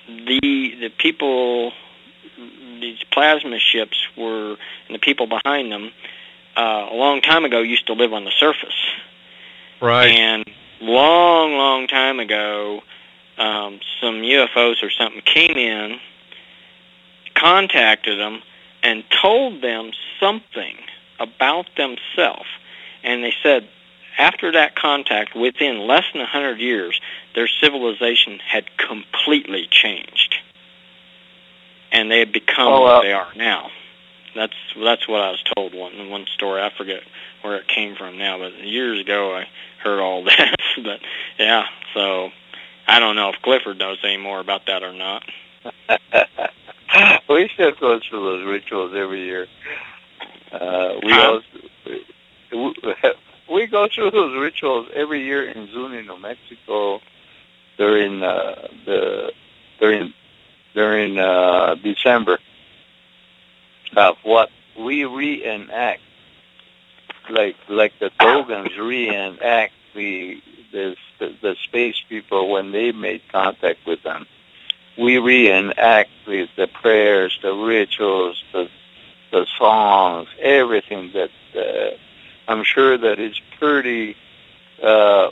the 0.08 0.40
the 0.42 0.90
people 0.98 1.72
these 2.82 3.04
plasma 3.12 3.60
ships 3.60 3.98
were 4.18 4.58
and 4.88 4.96
the 4.96 5.00
people 5.00 5.28
behind 5.28 5.72
them 5.72 5.92
uh, 6.58 6.88
a 6.92 6.96
long 6.96 7.22
time 7.22 7.46
ago 7.46 7.62
used 7.62 7.88
to 7.88 7.94
live 7.94 8.14
on 8.14 8.26
the 8.26 8.32
surface. 8.32 8.76
Right. 9.82 10.12
And 10.12 10.46
long, 10.82 11.54
long 11.54 11.88
time 11.88 12.20
ago, 12.20 12.82
um, 13.38 13.80
some 14.02 14.16
UFOs 14.16 14.84
or 14.84 14.90
something 14.92 15.22
came 15.22 15.58
in, 15.58 16.00
contacted 17.36 18.20
them, 18.20 18.42
and 18.84 19.04
told 19.22 19.62
them 19.62 19.92
something 20.20 20.76
about 21.20 21.68
themselves. 21.78 22.50
And 23.04 23.24
they 23.24 23.34
said, 23.42 23.68
after 24.18 24.52
that 24.54 24.76
contact, 24.76 25.36
within 25.36 25.80
less 25.88 26.04
than 26.14 26.22
a 26.22 26.26
hundred 26.26 26.60
years, 26.60 27.00
their 27.36 27.48
civilization 27.62 28.40
had 28.40 28.66
completely 28.78 29.68
changed, 29.70 30.36
and 31.92 32.10
they 32.12 32.20
had 32.20 32.32
become 32.32 32.68
Oh, 32.68 32.82
what 32.82 33.02
they 33.04 33.12
are 33.14 33.34
now. 33.36 33.70
That's 34.36 34.54
that's 34.84 35.08
what 35.08 35.22
I 35.22 35.30
was 35.32 35.44
told 35.56 35.74
one 35.76 36.10
one 36.10 36.26
story. 36.34 36.62
I 36.62 36.72
forget 36.76 37.02
where 37.42 37.58
it 37.58 37.68
came 37.68 37.96
from 37.96 38.18
now, 38.18 38.40
but 38.40 38.54
years 38.64 39.00
ago 39.00 39.36
I 39.36 39.48
heard 39.84 40.00
all 40.00 40.24
this. 40.26 40.36
but 40.84 41.00
yeah, 41.38 41.66
so 41.94 42.30
I 42.88 43.00
don't 43.00 43.16
know 43.16 43.30
if 43.30 43.42
Clifford 43.42 43.78
knows 43.78 44.00
any 44.04 44.18
more 44.18 44.40
about 44.40 44.66
that 44.68 44.84
or 44.84 44.94
not. 44.94 45.24
we 47.30 47.50
still 47.54 47.72
go 47.80 48.00
through 48.10 48.24
those 48.24 48.46
rituals 48.46 48.94
every 48.96 49.24
year. 49.24 49.48
Uh, 50.52 50.96
we 51.04 51.12
Huh? 51.12 51.40
also 51.86 52.04
we 52.52 52.96
go 53.68 53.88
through 53.88 54.12
those 54.12 54.38
rituals 54.40 54.88
every 54.94 55.24
year 55.24 55.50
in 55.50 55.68
Zuni, 55.72 56.02
New 56.02 56.18
Mexico, 56.20 57.02
during 57.78 58.24
uh, 58.24 58.68
the 58.86 59.32
during 59.80 60.14
during 60.74 61.20
uh, 61.20 61.76
December. 61.76 62.40
Of 63.96 64.18
what 64.24 64.50
we 64.78 65.06
reenact, 65.06 66.02
like 67.30 67.56
like 67.70 67.94
the 68.00 68.12
Dogons 68.20 68.76
reenact 68.78 69.74
the 69.94 70.42
the 70.72 70.96
the 71.20 71.56
space 71.64 72.02
people 72.10 72.50
when 72.50 72.72
they 72.72 72.92
made 72.92 73.22
contact 73.32 73.86
with 73.86 74.02
them. 74.04 74.26
We 74.98 75.18
reenact 75.18 76.10
the, 76.26 76.48
the 76.56 76.68
prayers, 76.68 77.38
the 77.42 77.54
rituals, 77.54 78.44
the 78.52 78.70
the 79.32 79.48
songs, 79.58 80.28
everything 80.40 81.12
that 81.14 81.32
uh, 81.56 81.98
I'm 82.48 82.64
sure 82.64 82.98
that 82.98 83.20
it's 83.20 83.40
pretty. 83.60 84.16
Uh, 84.82 85.30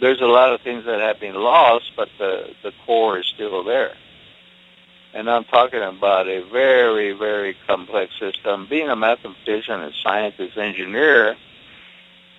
there's 0.00 0.20
a 0.20 0.26
lot 0.26 0.52
of 0.52 0.60
things 0.62 0.84
that 0.86 1.00
have 1.00 1.20
been 1.20 1.34
lost, 1.34 1.92
but 1.96 2.08
the 2.18 2.54
the 2.62 2.72
core 2.84 3.18
is 3.18 3.26
still 3.26 3.62
there. 3.64 3.94
And 5.14 5.28
I'm 5.28 5.44
talking 5.44 5.82
about 5.82 6.26
a 6.26 6.42
very, 6.50 7.12
very 7.12 7.54
complex 7.66 8.12
system. 8.18 8.66
Being 8.68 8.88
a 8.88 8.96
mathematician, 8.96 9.82
a 9.82 9.92
scientist, 10.02 10.56
engineer, 10.56 11.36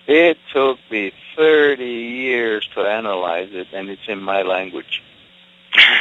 it 0.08 0.38
took 0.52 0.78
me 0.90 1.12
30 1.36 1.84
years 1.84 2.68
to 2.74 2.80
analyze 2.80 3.50
it, 3.52 3.68
and 3.72 3.88
it's 3.88 4.08
in 4.08 4.20
my 4.20 4.42
language. 4.42 5.02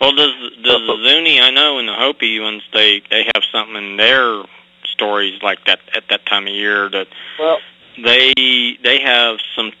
well, 0.00 0.14
does 0.14 0.34
does 0.62 0.86
the 0.86 1.08
Zuni? 1.08 1.40
I 1.40 1.50
know 1.50 1.78
in 1.78 1.86
the 1.86 1.94
Hopi 1.94 2.40
ones 2.40 2.62
they 2.72 3.00
they 3.10 3.24
have 3.34 3.44
something 3.52 3.76
in 3.76 3.96
their 3.96 4.44
stories 5.02 5.42
like 5.42 5.64
that 5.66 5.80
at 5.94 6.04
that 6.10 6.24
time 6.26 6.46
of 6.46 6.52
year 6.52 6.88
that 6.88 7.08
Well, 7.38 7.58
they 8.02 8.32
they 8.82 9.00
have 9.00 9.38
some 9.56 9.72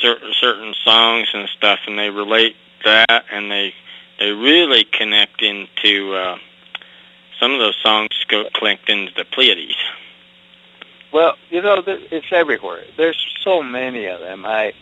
cer- 0.00 0.32
certain 0.40 0.74
songs 0.82 1.28
and 1.34 1.48
stuff, 1.48 1.80
and 1.86 1.98
they 1.98 2.10
relate 2.10 2.56
that, 2.84 3.24
and 3.30 3.50
they 3.50 3.74
they 4.18 4.30
really 4.30 4.84
connect 4.84 5.42
into 5.42 6.14
uh, 6.14 6.38
some 7.38 7.52
of 7.52 7.58
those 7.58 7.76
songs 7.82 8.08
go 8.28 8.44
connect 8.54 8.88
into 8.88 9.12
the 9.14 9.24
Pleiades. 9.24 9.76
Well, 11.12 11.36
you 11.50 11.60
know, 11.60 11.82
it's 11.86 12.32
everywhere. 12.32 12.84
There's 12.96 13.22
so 13.42 13.62
many 13.62 14.06
of 14.06 14.20
them. 14.20 14.44
I. 14.46 14.72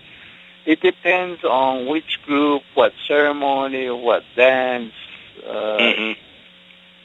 It 0.66 0.82
depends 0.82 1.42
on 1.42 1.87
which 1.87 2.20
group, 2.26 2.62
what 2.75 2.92
ceremony, 3.09 3.88
what 3.90 4.23
dance. 4.37 4.92
Uh, 5.44 5.92
hmm 5.94 6.12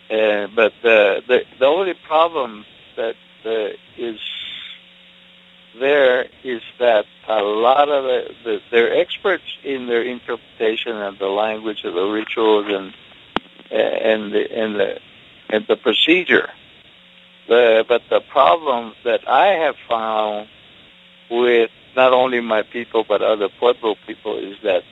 uh, 0.09 0.47
but 0.55 0.73
the, 0.83 1.23
the 1.27 1.43
the 1.57 1.65
only 1.65 1.93
problem 1.93 2.65
that 2.95 3.15
uh, 3.45 3.75
is 3.97 4.19
there 5.79 6.27
is 6.43 6.61
that 6.79 7.05
a 7.27 7.41
lot 7.41 7.89
of 7.89 8.03
the, 8.03 8.33
the 8.43 8.61
they're 8.71 8.95
experts 8.95 9.43
in 9.63 9.87
their 9.87 10.03
interpretation 10.03 10.95
of 10.95 11.19
the 11.19 11.27
language 11.27 11.83
of 11.83 11.93
the 11.93 12.05
rituals 12.05 12.65
and 12.69 12.93
and 13.71 14.33
the 14.33 14.51
and 14.51 14.75
the 14.75 14.99
and 15.49 15.65
the 15.67 15.75
procedure. 15.75 16.49
The, 17.47 17.85
but 17.87 18.01
the 18.09 18.21
problem 18.21 18.93
that 19.03 19.27
I 19.29 19.47
have 19.47 19.75
found 19.87 20.47
with 21.29 21.69
not 21.95 22.11
only 22.13 22.41
my 22.41 22.63
people 22.63 23.05
but 23.07 23.21
other 23.21 23.49
Pueblo 23.49 23.95
people 24.07 24.37
is 24.37 24.57
that 24.63 24.83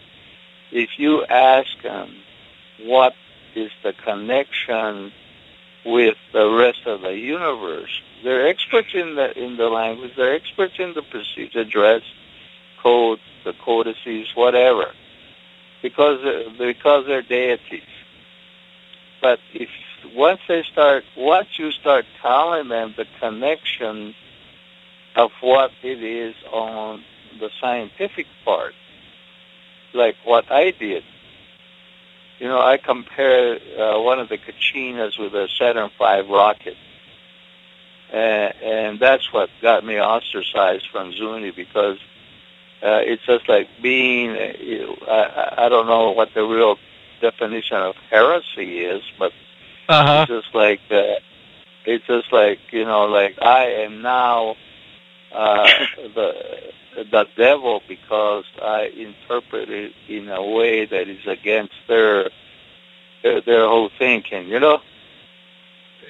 if 0.72 0.90
you 0.98 1.26
ask 1.26 1.82
them 1.82 2.16
what 2.84 3.14
is 3.56 3.72
the 3.84 3.94
connection 3.94 5.12
with 5.86 6.16
the 6.32 6.50
rest 6.50 6.86
of 6.86 7.02
the 7.02 7.18
universe, 7.18 8.02
they're 8.24 8.48
experts 8.48 8.90
in 8.94 9.16
the 9.16 9.38
in 9.38 9.58
the 9.58 9.70
language, 9.70 10.12
they're 10.16 10.36
experts 10.36 10.76
in 10.80 10.94
the 10.94 11.02
procedure, 11.02 11.66
dress, 11.66 12.02
code, 12.82 13.20
the 13.44 13.54
codices, 13.54 14.28
whatever, 14.36 14.94
because 15.82 16.20
because 16.58 17.06
they're 17.06 17.22
deities. 17.22 17.82
But 19.22 19.40
if 19.54 19.70
once 20.14 20.42
they 20.48 20.64
start, 20.64 21.04
once 21.18 21.48
you 21.58 21.72
start 21.72 22.06
telling 22.22 22.70
them 22.70 22.94
the 22.98 23.06
connection 23.20 24.16
of 25.16 25.32
what 25.42 25.72
it 25.82 26.04
is 26.04 26.36
on 26.52 27.04
the 27.40 27.50
scientific 27.60 28.28
part, 28.44 28.74
like 29.94 30.16
what 30.24 30.52
I 30.52 30.72
did, 30.72 31.04
you 32.44 32.50
know, 32.50 32.60
I 32.60 32.76
compare 32.76 33.58
uh, 33.80 34.02
one 34.02 34.20
of 34.20 34.28
the 34.28 34.38
Kachinas 34.38 35.18
with 35.18 35.34
a 35.34 35.48
Saturn 35.58 35.90
V 35.98 36.30
rocket. 36.30 36.76
Uh, 38.12 38.16
and 38.16 39.00
that's 39.00 39.32
what 39.32 39.50
got 39.62 39.86
me 39.86 39.98
ostracized 39.98 40.90
from 40.92 41.14
Zuni 41.14 41.52
because 41.52 42.00
uh, 42.84 43.00
it's 43.00 43.26
just 43.26 43.48
like 43.48 43.70
being, 43.82 44.32
uh, 44.32 45.10
I, 45.10 45.66
I 45.66 45.70
don't 45.70 45.88
know 45.88 46.12
what 46.12 46.34
the 46.34 46.44
real 46.44 46.76
definition 47.22 47.78
of 47.78 47.96
heresy 48.10 48.80
is, 48.80 49.04
but 49.18 49.32
Uh 49.88 50.26
it's 50.30 50.44
just 50.44 50.54
like 50.54 50.82
uh, 50.92 51.20
it's 51.86 52.06
just 52.08 52.32
like 52.34 52.60
you 52.72 52.84
know, 52.84 53.06
like 53.06 53.42
I 53.42 53.68
am 53.86 54.02
now 54.02 54.56
uh, 55.32 55.68
the 56.16 56.74
the 56.96 57.26
devil 57.36 57.82
because 57.88 58.46
I 58.62 58.92
interpret 58.96 59.70
it 59.70 59.94
in 60.08 60.30
a 60.30 60.44
way 60.44 60.86
that 60.86 61.08
is 61.08 61.26
against 61.28 61.74
their 61.88 62.30
their, 63.22 63.42
their 63.42 63.68
whole 63.68 63.90
thinking. 63.98 64.48
You 64.48 64.60
know? 64.60 64.80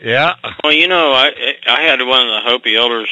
Yeah. 0.01 0.35
Well, 0.63 0.73
you 0.73 0.87
know, 0.87 1.13
I 1.13 1.31
I 1.67 1.81
had 1.81 2.01
one 2.01 2.27
of 2.27 2.27
the 2.27 2.41
Hopi 2.43 2.75
elders, 2.75 3.09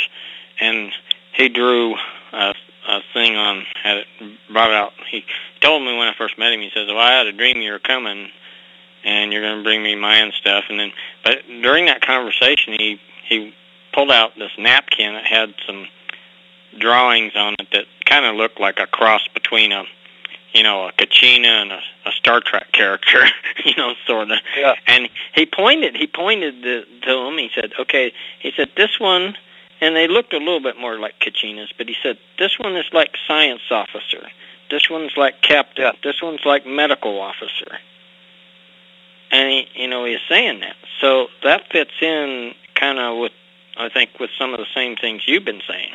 and 0.60 0.91
he 1.34 1.49
drew 1.49 1.95
a, 2.34 2.53
a 2.88 2.99
thing 3.13 3.36
on 3.36 3.63
had 3.81 3.97
it 3.97 4.07
brought 4.51 4.71
out. 4.71 4.93
He 5.10 5.23
told 5.62 5.84
me 5.84 5.97
when 5.97 6.07
I 6.07 6.13
first 6.17 6.38
met 6.38 6.51
him. 6.51 6.62
He 6.62 6.71
says, 6.73 6.88
"Well, 6.88 6.97
I 6.97 7.13
had 7.13 7.27
a 7.27 7.31
dream 7.34 7.57
you 7.57 7.71
were 7.71 7.79
coming, 7.79 8.29
and 9.03 9.31
you're 9.31 9.41
going 9.41 9.57
to 9.57 9.63
bring 9.63 9.84
me 9.84 9.95
Mayan 9.95 10.31
stuff." 10.34 10.65
And 10.69 10.79
then, 10.79 10.91
but 11.23 11.43
during 11.47 11.86
that 11.86 12.01
conversation, 12.01 12.73
he 12.77 12.99
he 13.27 13.53
pulled 13.93 14.12
out 14.12 14.36
this 14.38 14.51
napkin 14.57 15.13
that 15.13 15.25
had 15.25 15.53
some 15.65 15.88
drawings 16.77 17.34
on 17.36 17.55
it 17.60 17.67
that 17.71 17.86
kind 18.05 18.25
of 18.25 18.36
looked 18.36 18.60
like 18.60 18.79
a 18.79 18.88
cross 18.88 19.21
between 19.34 19.71
a 19.71 19.84
you 20.53 20.63
know 20.63 20.88
a 20.88 20.91
Kachina 20.91 21.62
and 21.62 21.71
a, 21.71 21.79
a 22.05 22.12
Star 22.12 22.41
Trek 22.41 22.71
character, 22.71 23.25
you 23.65 23.73
know, 23.77 23.93
sort 24.05 24.31
of. 24.31 24.38
Yeah. 24.57 24.75
And 24.88 25.10
he 25.34 25.45
pointed 25.45 25.95
he 25.95 26.07
pointed 26.07 26.63
to, 26.63 26.86
to 27.03 27.27
him. 27.27 27.38
He 27.38 27.49
said, 27.53 27.71
"Okay." 27.79 28.13
He 28.39 28.51
said, 28.55 28.69
"This 28.75 28.99
one." 28.99 29.36
And 29.84 29.95
they 29.95 30.07
looked 30.07 30.31
a 30.31 30.38
little 30.38 30.60
bit 30.60 30.77
more 30.77 30.99
like 30.99 31.15
Kachinas, 31.19 31.69
but 31.75 31.88
he 31.88 31.95
said, 32.03 32.17
"This 32.38 32.60
one 32.60 32.75
is 32.75 32.86
like 32.93 33.15
science 33.27 33.63
officer. 33.71 34.27
This 34.69 34.89
one's 34.89 35.17
like 35.17 35.41
captain. 35.41 35.86
Yeah. 35.86 35.91
This 36.03 36.21
one's 36.21 36.45
like 36.45 36.65
medical 36.65 37.19
officer." 37.19 37.79
And 39.31 39.49
he, 39.49 39.81
you 39.81 39.88
know, 39.88 40.05
he's 40.05 40.19
saying 40.27 40.60
that. 40.60 40.75
So 40.99 41.27
that 41.43 41.71
fits 41.71 41.93
in 42.01 42.53
kind 42.75 42.99
of 42.99 43.17
with, 43.17 43.31
I 43.77 43.88
think, 43.88 44.19
with 44.19 44.29
some 44.38 44.53
of 44.53 44.60
the 44.60 44.65
same 44.75 44.97
things 44.97 45.23
you've 45.25 45.45
been 45.45 45.62
saying. 45.67 45.93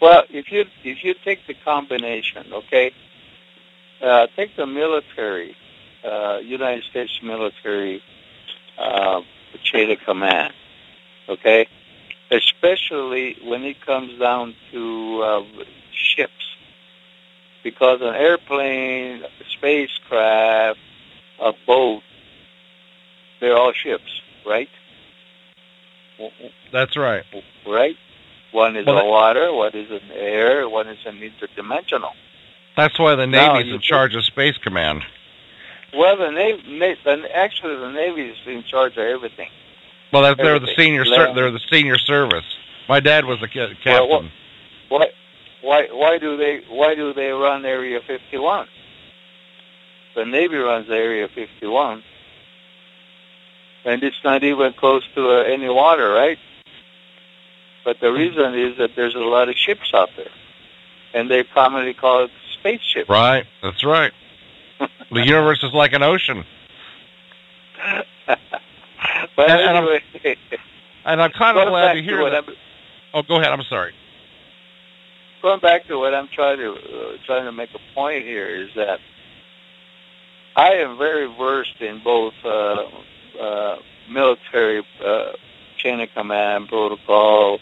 Well, 0.00 0.24
if 0.30 0.52
you 0.52 0.66
if 0.84 1.02
you 1.02 1.14
take 1.24 1.46
the 1.46 1.54
combination, 1.54 2.52
okay, 2.52 2.92
uh, 4.02 4.26
take 4.36 4.54
the 4.56 4.66
military, 4.66 5.56
uh, 6.04 6.38
United 6.42 6.84
States 6.84 7.20
military 7.22 8.02
uh, 8.78 9.22
chain 9.62 9.90
of 9.90 9.98
command, 10.00 10.52
okay, 11.28 11.66
especially 12.30 13.36
when 13.42 13.64
it 13.64 13.80
comes 13.80 14.18
down 14.18 14.54
to 14.72 15.22
uh, 15.22 15.42
ships, 15.92 16.56
because 17.62 18.00
an 18.02 18.14
airplane, 18.14 19.22
a 19.22 19.44
spacecraft, 19.50 20.78
a 21.40 21.52
boat, 21.66 22.02
they're 23.40 23.56
all 23.56 23.72
ships, 23.72 24.20
right? 24.44 24.68
That's 26.72 26.96
right. 26.96 27.24
Right? 27.66 27.96
One 28.52 28.76
is 28.76 28.86
Well, 28.86 29.06
water, 29.08 29.52
one 29.52 29.74
is 29.74 29.90
in 29.90 30.10
air, 30.12 30.68
one 30.68 30.88
is 30.88 30.98
in 31.04 31.16
interdimensional. 31.16 32.12
That's 32.76 32.98
why 32.98 33.14
the 33.14 33.26
Navy's 33.26 33.66
you 33.66 33.74
in 33.74 33.80
charge 33.80 34.14
of 34.14 34.24
Space 34.24 34.56
Command. 34.58 35.02
Well, 35.94 36.16
the 36.16 36.30
Navy, 36.30 36.62
na- 36.78 36.94
the, 37.04 37.36
actually, 37.36 37.76
the 37.76 37.90
Navy 37.90 38.28
is 38.28 38.36
in 38.46 38.64
charge 38.64 38.92
of 38.92 39.04
everything. 39.04 39.48
Well, 40.12 40.22
that's, 40.22 40.36
they're 40.36 40.58
the 40.58 40.74
senior. 40.76 41.04
Ser- 41.04 41.34
they're 41.34 41.50
the 41.50 41.60
senior 41.70 41.98
service. 41.98 42.44
My 42.88 43.00
dad 43.00 43.24
was 43.24 43.42
a 43.42 43.48
ca- 43.48 43.74
captain. 43.82 44.08
Well, 44.08 44.30
why, 44.88 45.06
why, 45.62 45.88
why 45.90 46.18
do 46.18 46.36
they, 46.36 46.62
why 46.68 46.94
do 46.94 47.12
they 47.12 47.28
run 47.30 47.64
Area 47.64 48.00
51? 48.06 48.68
The 50.14 50.24
Navy 50.24 50.56
runs 50.56 50.88
Area 50.88 51.28
51, 51.28 52.02
and 53.84 54.02
it's 54.02 54.22
not 54.24 54.44
even 54.44 54.72
close 54.72 55.02
to 55.14 55.28
uh, 55.28 55.42
any 55.42 55.68
water, 55.68 56.10
right? 56.10 56.38
But 57.86 58.00
the 58.00 58.12
reason 58.12 58.54
is 58.58 58.76
that 58.78 58.90
there's 58.96 59.14
a 59.14 59.20
lot 59.20 59.48
of 59.48 59.54
ships 59.54 59.92
out 59.94 60.08
there, 60.16 60.32
and 61.14 61.30
they 61.30 61.44
commonly 61.44 61.94
call 61.94 62.24
it 62.24 62.32
spaceships. 62.58 63.08
right. 63.08 63.46
That's 63.62 63.84
right. 63.84 64.12
the 65.12 65.24
universe 65.24 65.62
is 65.62 65.72
like 65.72 65.92
an 65.92 66.02
ocean. 66.02 66.44
but 68.26 68.38
And- 69.50 69.60
and 69.60 69.76
I'm- 69.76 69.84
anyway, 69.86 70.36
And 71.04 71.22
I'm 71.22 71.30
kind 71.30 71.56
of 71.56 71.68
glad 71.68 71.92
to 71.94 72.00
to 72.00 72.04
hear 72.04 72.20
what 72.20 72.30
that. 72.30 72.44
I'm, 72.48 72.54
Oh, 73.14 73.22
go 73.22 73.36
ahead. 73.36 73.52
I'm 73.52 73.62
sorry. 73.62 73.94
going 75.40 75.60
back 75.60 75.86
to 75.86 75.96
what 75.96 76.12
I'm 76.12 76.26
trying 76.26 76.58
to 76.58 76.72
uh, 76.72 77.16
trying 77.24 77.44
to 77.44 77.52
make 77.52 77.70
a 77.72 77.78
point 77.94 78.24
here 78.24 78.48
is 78.48 78.70
that 78.74 78.98
I 80.56 80.70
am 80.72 80.98
very 80.98 81.26
versed 81.38 81.80
in 81.80 82.02
both 82.02 82.34
uh, 82.44 82.88
uh, 83.40 83.76
military 84.10 84.84
uh, 85.04 85.32
chain 85.76 86.00
of 86.00 86.08
command 86.14 86.68
protocol, 86.68 87.60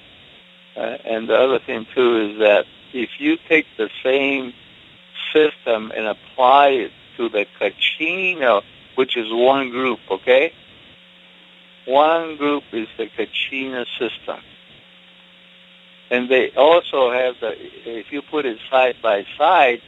uh, 0.77 0.81
and 1.05 1.29
the 1.29 1.35
other 1.35 1.59
thing 1.59 1.87
too 1.95 2.31
is 2.31 2.39
that 2.39 2.67
if 2.93 3.11
you 3.19 3.37
take 3.49 3.67
the 3.77 3.91
same 4.03 4.53
system 5.33 5.93
and 5.95 6.07
apply 6.07 6.69
it 6.69 6.93
to 7.17 7.29
the 7.29 7.47
Kachina, 7.61 8.63
which 8.95 9.17
is 9.17 9.27
one 9.31 9.71
group, 9.71 10.01
okay? 10.11 10.53
One 11.87 12.37
group 12.37 12.65
is 12.73 12.89
the 12.97 13.07
Kachina 13.07 13.85
system. 13.99 14.41
And 16.11 16.29
they 16.29 16.51
also 16.51 17.11
have 17.11 17.35
the, 17.41 17.55
if 17.59 18.13
you 18.13 18.23
put 18.23 18.47
it 18.47 18.59
side 18.71 18.97
by 19.03 19.27
side 19.37 19.81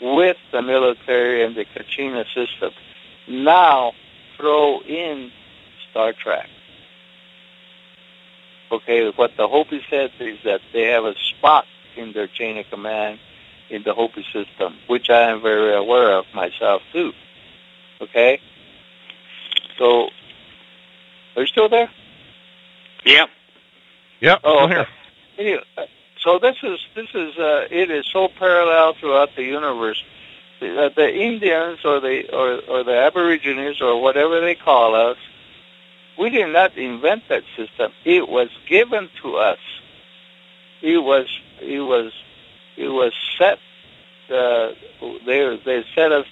with 0.00 0.36
the 0.52 0.62
military 0.62 1.44
and 1.44 1.56
the 1.56 1.64
Kachina 1.64 2.24
system, 2.34 2.72
now 3.28 3.92
throw 4.36 4.80
in 4.82 5.30
Star 5.90 6.12
Trek. 6.12 6.48
Okay, 8.72 9.10
what 9.10 9.32
the 9.36 9.48
Hopi 9.48 9.82
said 9.90 10.12
is 10.20 10.38
that 10.44 10.60
they 10.72 10.84
have 10.84 11.04
a 11.04 11.14
spot 11.18 11.66
in 11.96 12.12
their 12.12 12.28
chain 12.28 12.56
of 12.58 12.68
command 12.70 13.18
in 13.68 13.82
the 13.82 13.94
Hopi 13.94 14.24
system, 14.32 14.76
which 14.86 15.10
I 15.10 15.30
am 15.30 15.42
very 15.42 15.74
aware 15.74 16.12
of 16.12 16.26
myself 16.34 16.82
too. 16.92 17.12
Okay? 18.00 18.40
So, 19.78 20.10
are 21.36 21.42
you 21.42 21.46
still 21.46 21.68
there? 21.68 21.90
Yeah. 23.04 23.26
Yep. 24.20 24.40
Oh, 24.44 24.52
still 24.52 24.64
okay. 24.64 24.74
here. 24.74 24.86
Anyway, 25.38 25.64
uh, 25.76 25.86
so 26.22 26.38
this 26.38 26.56
is 26.62 26.78
this 26.94 27.08
is 27.14 27.36
uh, 27.38 27.66
it 27.70 27.90
is 27.90 28.04
so 28.12 28.28
parallel 28.28 28.94
throughout 28.94 29.34
the 29.36 29.42
universe. 29.42 30.02
The, 30.60 30.86
uh, 30.86 30.88
the 30.94 31.14
Indians 31.14 31.78
or 31.84 32.00
the 32.00 32.30
or, 32.30 32.60
or 32.68 32.84
the 32.84 32.96
Aborigines 32.96 33.80
or 33.80 34.00
whatever 34.02 34.40
they 34.40 34.54
call 34.54 34.94
us, 34.94 35.16
we 36.18 36.30
did 36.30 36.48
not 36.48 36.76
invent 36.76 37.24
that 37.28 37.42
system. 37.56 37.92
It 38.04 38.28
was 38.28 38.48
given 38.68 39.08
to 39.22 39.36
us. 39.36 39.58
It 40.82 40.98
was 40.98 41.26
it 41.60 41.80
was 41.80 42.12
it 42.76 42.88
was 42.88 43.12
set. 43.38 43.58
Uh, 44.30 44.72
they 45.26 45.60
they 45.64 45.84
set 45.94 46.12
us 46.12 46.26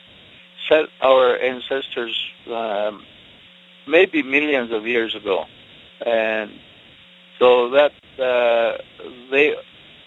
set 0.68 0.86
our 1.00 1.36
ancestors 1.36 2.14
um, 2.50 3.04
maybe 3.86 4.22
millions 4.22 4.70
of 4.70 4.86
years 4.86 5.14
ago, 5.14 5.44
and 6.04 6.52
so 7.38 7.70
that 7.70 7.92
uh, 8.18 8.78
they 9.30 9.54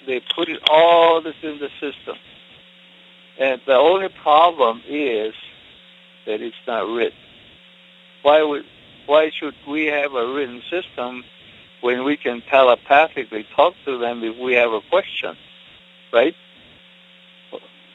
they 0.06 0.22
put 0.36 0.50
it 0.50 0.62
all 0.70 1.22
this 1.22 1.36
in 1.42 1.60
the 1.60 1.70
system, 1.80 2.18
and 3.40 3.62
the 3.66 3.76
only 3.76 4.10
problem 4.10 4.82
is 4.88 5.34
that 6.26 6.42
it's 6.42 6.56
not 6.68 6.88
written. 6.88 7.18
Why 8.22 8.44
would 8.44 8.66
why 9.12 9.30
should 9.30 9.56
we 9.68 9.88
have 9.88 10.14
a 10.14 10.26
written 10.34 10.62
system 10.70 11.26
when 11.82 12.06
we 12.06 12.16
can 12.16 12.42
telepathically 12.50 13.46
talk 13.54 13.74
to 13.84 13.98
them 13.98 14.24
if 14.24 14.38
we 14.38 14.54
have 14.54 14.72
a 14.72 14.80
question, 14.90 15.36
right? 16.14 16.34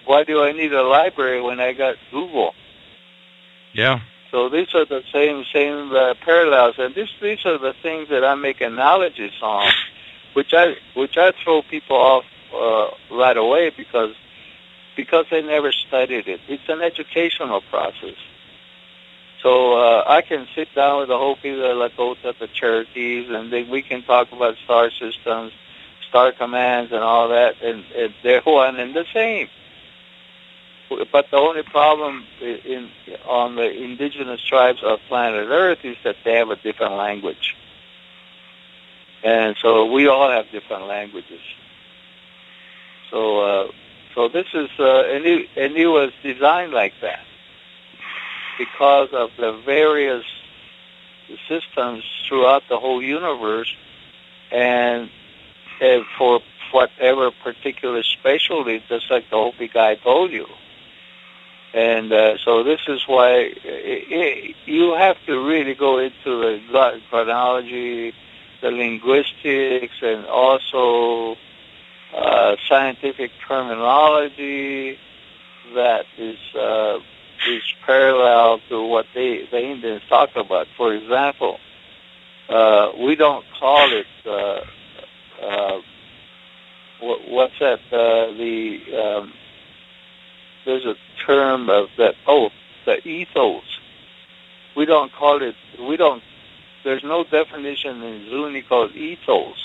Why 0.05 0.25
do 0.25 0.43
I 0.43 0.53
need 0.53 0.75
a 0.75 0.83
library 0.83 1.41
when 1.41 1.59
I 1.59 1.73
got 1.73 1.97
Google? 2.11 2.53
Yeah. 3.73 4.01
So 4.31 4.51
these 4.51 4.75
are 4.75 4.85
the 4.85 5.03
same 5.11 5.47
same 5.55 5.91
uh, 5.93 6.13
parallels, 6.23 6.75
and 6.77 6.95
this, 6.95 7.09
these 7.23 7.47
are 7.47 7.57
the 7.57 7.73
things 7.83 8.11
that 8.11 8.23
I 8.23 8.35
make 8.35 8.61
analogies 8.61 9.41
on, 9.41 9.73
which 10.35 10.53
I 10.53 10.77
which 10.95 11.17
I 11.17 11.33
throw 11.43 11.63
people 11.63 11.97
off 11.97 12.25
uh, 12.53 12.89
right 13.17 13.39
away 13.39 13.71
because 13.75 14.15
because 14.95 15.25
they 15.31 15.41
never 15.41 15.73
studied 15.73 16.29
it. 16.29 16.41
It's 16.47 16.69
an 16.69 16.83
educational 16.83 17.63
process. 17.71 18.19
So 19.43 19.75
uh, 19.75 20.05
I 20.07 20.23
can 20.23 20.47
sit 20.55 20.75
down 20.75 21.01
with 21.01 21.09
the 21.09 21.19
Hopi, 21.19 21.55
the 21.55 21.75
Lakota, 21.75 22.39
the 22.39 22.49
Cherokees, 22.49 23.29
and 23.31 23.53
then 23.53 23.69
we 23.69 23.83
can 23.83 24.03
talk 24.03 24.33
about 24.33 24.57
star 24.65 24.91
systems, 24.91 25.53
star 26.09 26.33
commands, 26.33 26.93
and 26.93 27.03
all 27.03 27.29
that, 27.29 27.61
and, 27.63 27.85
and 27.95 28.15
they're 28.23 28.41
one 28.43 28.77
and 28.81 28.95
the 28.95 29.05
same. 29.13 29.49
But 30.89 31.31
the 31.31 31.37
only 31.37 31.65
problem 31.65 32.25
in, 32.41 32.91
on 33.27 33.57
the 33.57 33.71
indigenous 33.71 34.41
tribes 34.43 34.83
of 34.85 35.01
planet 35.09 35.49
Earth 35.51 35.81
is 35.85 35.97
that 36.05 36.17
they 36.25 36.35
have 36.37 36.51
a 36.51 36.57
different 36.57 36.95
language. 36.95 37.57
And 39.25 39.57
so 39.61 39.87
we 39.87 40.07
all 40.07 40.31
have 40.31 40.51
different 40.53 40.87
languages. 40.87 41.41
So, 43.11 43.41
uh, 43.41 43.73
so 44.15 44.29
this 44.29 44.47
is, 44.55 44.71
uh, 44.79 45.03
and, 45.07 45.27
it, 45.27 45.49
and 45.57 45.75
was 45.75 46.13
designed 46.23 46.73
like 46.73 46.95
that 47.03 47.26
because 48.59 49.11
of 49.13 49.31
the 49.39 49.53
various 49.65 50.25
systems 51.49 52.05
throughout 52.29 52.63
the 52.69 52.79
whole 52.79 53.03
universe 53.03 53.75
and, 54.51 55.11
for 56.17 56.41
whatever 56.73 57.31
particular 57.31 58.03
specialty, 58.03 58.83
just 58.89 59.11
like 59.11 59.29
the 59.31 59.37
Hopi 59.37 59.69
guy 59.69 59.97
told 59.97 60.33
you. 60.33 60.47
And 61.75 62.13
uh, 62.13 62.39
so 62.39 62.63
this 62.63 62.81
is 62.89 63.03
why 63.07 63.33
it, 63.33 63.59
it, 63.65 64.57
you 64.65 64.95
have 64.95 65.17
to 65.27 65.39
really 65.47 65.75
go 65.75 65.99
into 65.99 66.61
the 66.73 67.01
chronology, 67.11 68.15
the 68.63 68.71
linguistics, 68.71 69.95
and 70.01 70.25
also 70.27 71.37
uh, 72.15 72.57
scientific 72.67 73.31
terminology 73.47 74.99
that 75.75 76.07
is 76.17 76.39
uh, 76.59 76.99
is 77.49 77.63
parallel 77.85 78.61
to 78.69 78.83
what 78.87 79.07
they 79.15 79.47
the 79.51 79.61
Indians 79.61 80.03
talk 80.09 80.31
about. 80.37 80.67
For 80.77 80.95
example, 80.95 81.59
uh, 82.49 82.93
we 82.99 83.17
don't 83.17 83.45
call 83.59 83.93
it 83.93 84.07
uh, 84.25 85.45
uh, 85.45 85.81
what, 87.01 87.29
what's 87.29 87.59
that? 87.61 87.81
Uh, 87.93 88.33
the 88.33 88.81
um, 88.97 89.33
there's 90.65 90.85
a 90.85 90.95
term 91.27 91.71
of 91.71 91.89
that. 91.99 92.15
Oh, 92.27 92.51
the 92.85 93.07
ethos. 93.07 93.65
We 94.77 94.85
don't 94.85 95.13
call 95.13 95.43
it. 95.43 95.55
We 95.79 95.97
don't. 95.97 96.23
There's 96.85 97.03
no 97.03 97.25
definition 97.25 98.03
in 98.03 98.29
Zuni 98.31 98.63
called 98.63 98.95
ethos, 98.95 99.57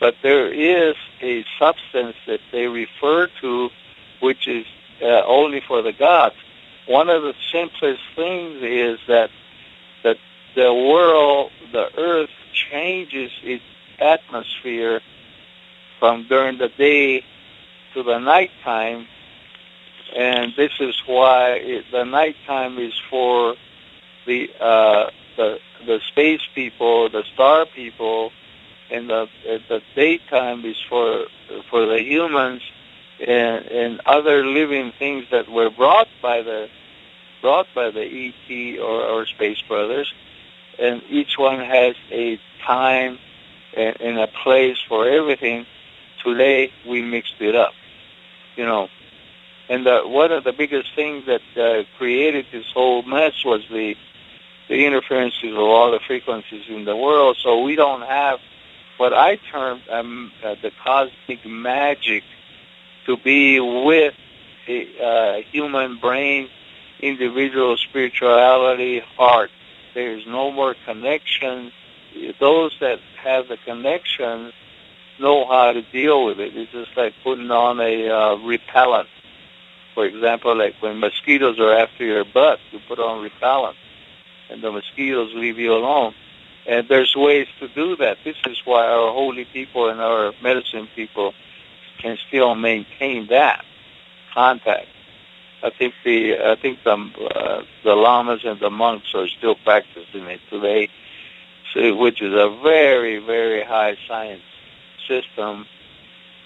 but 0.00 0.14
there 0.22 0.52
is 0.52 0.94
a 1.20 1.44
substance 1.58 2.16
that 2.26 2.40
they 2.52 2.66
refer 2.66 3.28
to, 3.40 3.70
which 4.20 4.48
is 4.48 4.64
uh, 5.02 5.24
only 5.26 5.60
for 5.66 5.82
the 5.82 5.92
gods. 5.92 6.36
One 6.88 7.10
of 7.10 7.22
the 7.22 7.34
simplest 7.52 8.02
things 8.16 8.62
is 8.62 8.98
that 9.08 9.30
that 10.02 10.16
the 10.54 10.72
world, 10.72 11.52
the 11.72 11.88
earth, 11.98 12.30
changes 12.52 13.30
its 13.42 13.64
atmosphere 13.98 15.00
from 15.98 16.26
during 16.28 16.58
the 16.58 16.68
day 16.68 17.24
to 17.94 18.02
the 18.02 18.18
nighttime 18.18 19.06
and 20.14 20.54
this 20.56 20.72
is 20.80 20.94
why 21.06 21.52
it, 21.54 21.84
the 21.92 22.04
nighttime 22.04 22.78
is 22.78 22.94
for 23.10 23.56
the 24.26 24.50
uh, 24.60 25.10
the 25.36 25.58
the 25.86 26.00
space 26.08 26.40
people, 26.54 27.08
the 27.08 27.24
star 27.34 27.66
people, 27.66 28.32
and 28.90 29.08
the 29.10 29.28
the 29.46 29.82
daytime 29.94 30.64
is 30.64 30.76
for 30.88 31.26
for 31.70 31.86
the 31.86 32.02
humans 32.02 32.62
and, 33.20 33.66
and 33.66 34.00
other 34.06 34.46
living 34.46 34.92
things 34.98 35.26
that 35.30 35.48
were 35.48 35.70
brought 35.70 36.08
by 36.22 36.42
the 36.42 36.68
brought 37.40 37.66
by 37.74 37.90
the 37.90 38.02
ET 38.02 38.78
or, 38.80 39.02
or 39.02 39.26
Space 39.26 39.60
Brothers, 39.62 40.12
and 40.78 41.02
each 41.08 41.38
one 41.38 41.60
has 41.60 41.94
a 42.10 42.40
time 42.64 43.18
and, 43.76 44.00
and 44.00 44.18
a 44.18 44.26
place 44.26 44.78
for 44.88 45.08
everything. 45.08 45.66
Today 46.24 46.72
we 46.86 47.02
mixed 47.02 47.40
it 47.40 47.54
up, 47.54 47.72
you 48.56 48.64
know. 48.64 48.88
And 49.68 49.86
uh, 49.86 50.02
one 50.04 50.32
of 50.32 50.44
the 50.44 50.52
biggest 50.52 50.94
things 50.94 51.26
that 51.26 51.42
uh, 51.56 51.84
created 51.96 52.46
this 52.50 52.66
whole 52.72 53.02
mess 53.02 53.44
was 53.44 53.62
the 53.70 53.96
the 54.68 54.84
interferences 54.84 55.52
of 55.52 55.58
all 55.58 55.90
the 55.90 56.00
frequencies 56.00 56.64
in 56.68 56.84
the 56.84 56.94
world. 56.94 57.38
So 57.42 57.62
we 57.62 57.74
don't 57.74 58.02
have 58.02 58.38
what 58.98 59.14
I 59.14 59.36
term 59.36 59.80
um, 59.88 60.32
uh, 60.44 60.56
the 60.60 60.70
cosmic 60.84 61.46
magic 61.46 62.22
to 63.08 63.16
be 63.16 63.58
with 63.58 64.14
the 64.66 64.86
uh, 65.02 65.36
human 65.50 65.98
brain, 65.98 66.48
individual 67.00 67.76
spirituality, 67.78 69.00
heart. 69.00 69.50
There 69.94 70.12
is 70.12 70.26
no 70.26 70.52
more 70.52 70.76
connection. 70.84 71.72
Those 72.38 72.76
that 72.80 73.00
have 73.16 73.48
the 73.48 73.56
connection 73.64 74.52
know 75.18 75.46
how 75.48 75.72
to 75.72 75.82
deal 75.82 76.26
with 76.26 76.38
it. 76.38 76.54
It's 76.54 76.70
just 76.70 76.96
like 76.96 77.14
putting 77.24 77.50
on 77.50 77.80
a 77.80 78.08
uh, 78.08 78.36
repellent. 78.36 79.08
For 79.94 80.04
example, 80.04 80.54
like 80.56 80.74
when 80.80 81.00
mosquitoes 81.00 81.58
are 81.58 81.76
after 81.78 82.04
your 82.04 82.24
butt, 82.24 82.60
you 82.70 82.78
put 82.86 82.98
on 82.98 83.22
repellent, 83.22 83.76
and 84.50 84.62
the 84.62 84.70
mosquitoes 84.70 85.32
leave 85.34 85.58
you 85.58 85.72
alone. 85.72 86.14
And 86.66 86.86
there's 86.88 87.16
ways 87.16 87.48
to 87.60 87.68
do 87.68 87.96
that. 87.96 88.18
This 88.22 88.36
is 88.46 88.58
why 88.66 88.86
our 88.86 89.10
holy 89.12 89.46
people 89.46 89.88
and 89.88 89.98
our 89.98 90.34
medicine 90.42 90.88
people 90.94 91.32
can 91.98 92.18
still 92.28 92.54
maintain 92.54 93.26
that 93.28 93.64
contact. 94.32 94.88
I 95.62 95.70
think 95.70 95.94
the 96.04 96.38
I 96.38 96.56
think 96.56 96.84
the 96.84 96.92
uh, 96.92 97.64
the 97.82 97.94
lamas 97.94 98.44
and 98.44 98.60
the 98.60 98.70
monks 98.70 99.12
are 99.14 99.28
still 99.28 99.56
practicing 99.56 100.24
it 100.26 100.40
today, 100.50 100.88
which 101.74 102.22
is 102.22 102.32
a 102.32 102.48
very 102.62 103.18
very 103.18 103.64
high 103.64 103.96
science 104.06 104.42
system, 105.08 105.66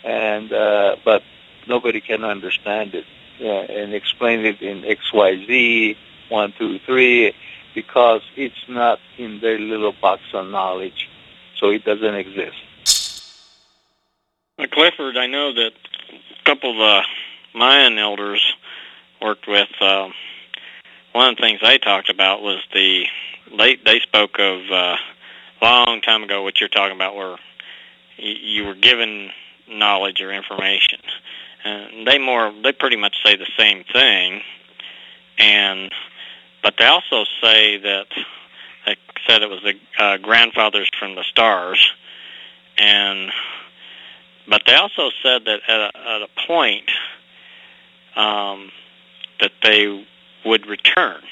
and 0.03 0.53
uh, 0.53 0.97
but 1.05 1.23
nobody 1.69 2.01
can 2.01 2.25
understand 2.25 2.95
it 2.95 3.05
uh, 3.41 3.45
and 3.45 3.93
explain 3.95 4.47
it 4.47 4.63
in 4.63 4.85
X 4.85 5.13
Y 5.13 5.45
Z 5.47 5.97
one 6.31 6.55
two 6.59 6.79
three 6.87 7.35
because 7.75 8.23
it's 8.37 8.65
not 8.69 8.99
in 9.19 9.41
their 9.41 9.59
little 9.59 9.93
box 9.93 10.23
of 10.33 10.47
knowledge, 10.47 11.09
so 11.59 11.69
it 11.71 11.85
doesn't 11.85 12.15
exist. 12.15 12.57
Clifford, 14.69 15.17
I 15.17 15.27
know 15.27 15.53
that 15.53 15.73
a 16.11 16.45
couple 16.45 16.71
of 16.71 16.77
the 16.77 17.59
Mayan 17.59 17.99
elders 17.99 18.55
worked 19.21 19.47
with. 19.49 19.69
Uh, 19.81 20.09
one 21.13 21.31
of 21.31 21.37
the 21.37 21.43
things 21.43 21.61
they 21.63 21.79
talked 21.79 22.09
about 22.09 22.43
was 22.43 22.63
the 22.73 23.05
they 23.57 23.77
they 23.77 24.01
spoke 24.01 24.39
of 24.39 24.61
uh, 24.71 24.97
long 25.61 26.01
time 26.01 26.23
ago 26.23 26.43
what 26.43 26.61
you're 26.61 26.69
talking 26.69 26.97
about, 26.97 27.15
where 27.15 27.37
you, 28.17 28.33
you 28.33 28.65
were 28.65 28.75
given 28.75 29.31
knowledge 29.69 30.21
or 30.21 30.33
information. 30.33 31.01
And 31.65 32.07
they 32.07 32.19
more 32.19 32.53
they 32.63 32.73
pretty 32.73 32.97
much 32.97 33.17
say 33.25 33.37
the 33.37 33.51
same 33.57 33.85
thing, 33.93 34.43
and 35.39 35.93
but 36.63 36.75
they 36.79 36.87
also 36.87 37.25
say 37.41 37.79
that 37.79 38.07
they 38.87 38.97
said 39.27 39.43
it 39.43 39.49
was 39.49 39.63
the 39.63 39.75
uh, 40.03 40.17
grandfathers 40.17 40.91
from 40.99 41.15
the 41.15 41.25
stars, 41.25 41.93
and 42.79 43.31
but 44.53 44.65
they 44.67 44.75
also 44.75 45.09
said 45.23 45.47
that 45.47 45.61
at 45.67 45.81
a, 45.81 45.91
at 45.97 46.21
a 46.21 46.29
point 46.47 46.91
um, 48.15 48.71
that 49.41 49.53
they 49.63 50.07
would 50.45 50.67
return, 50.67 51.23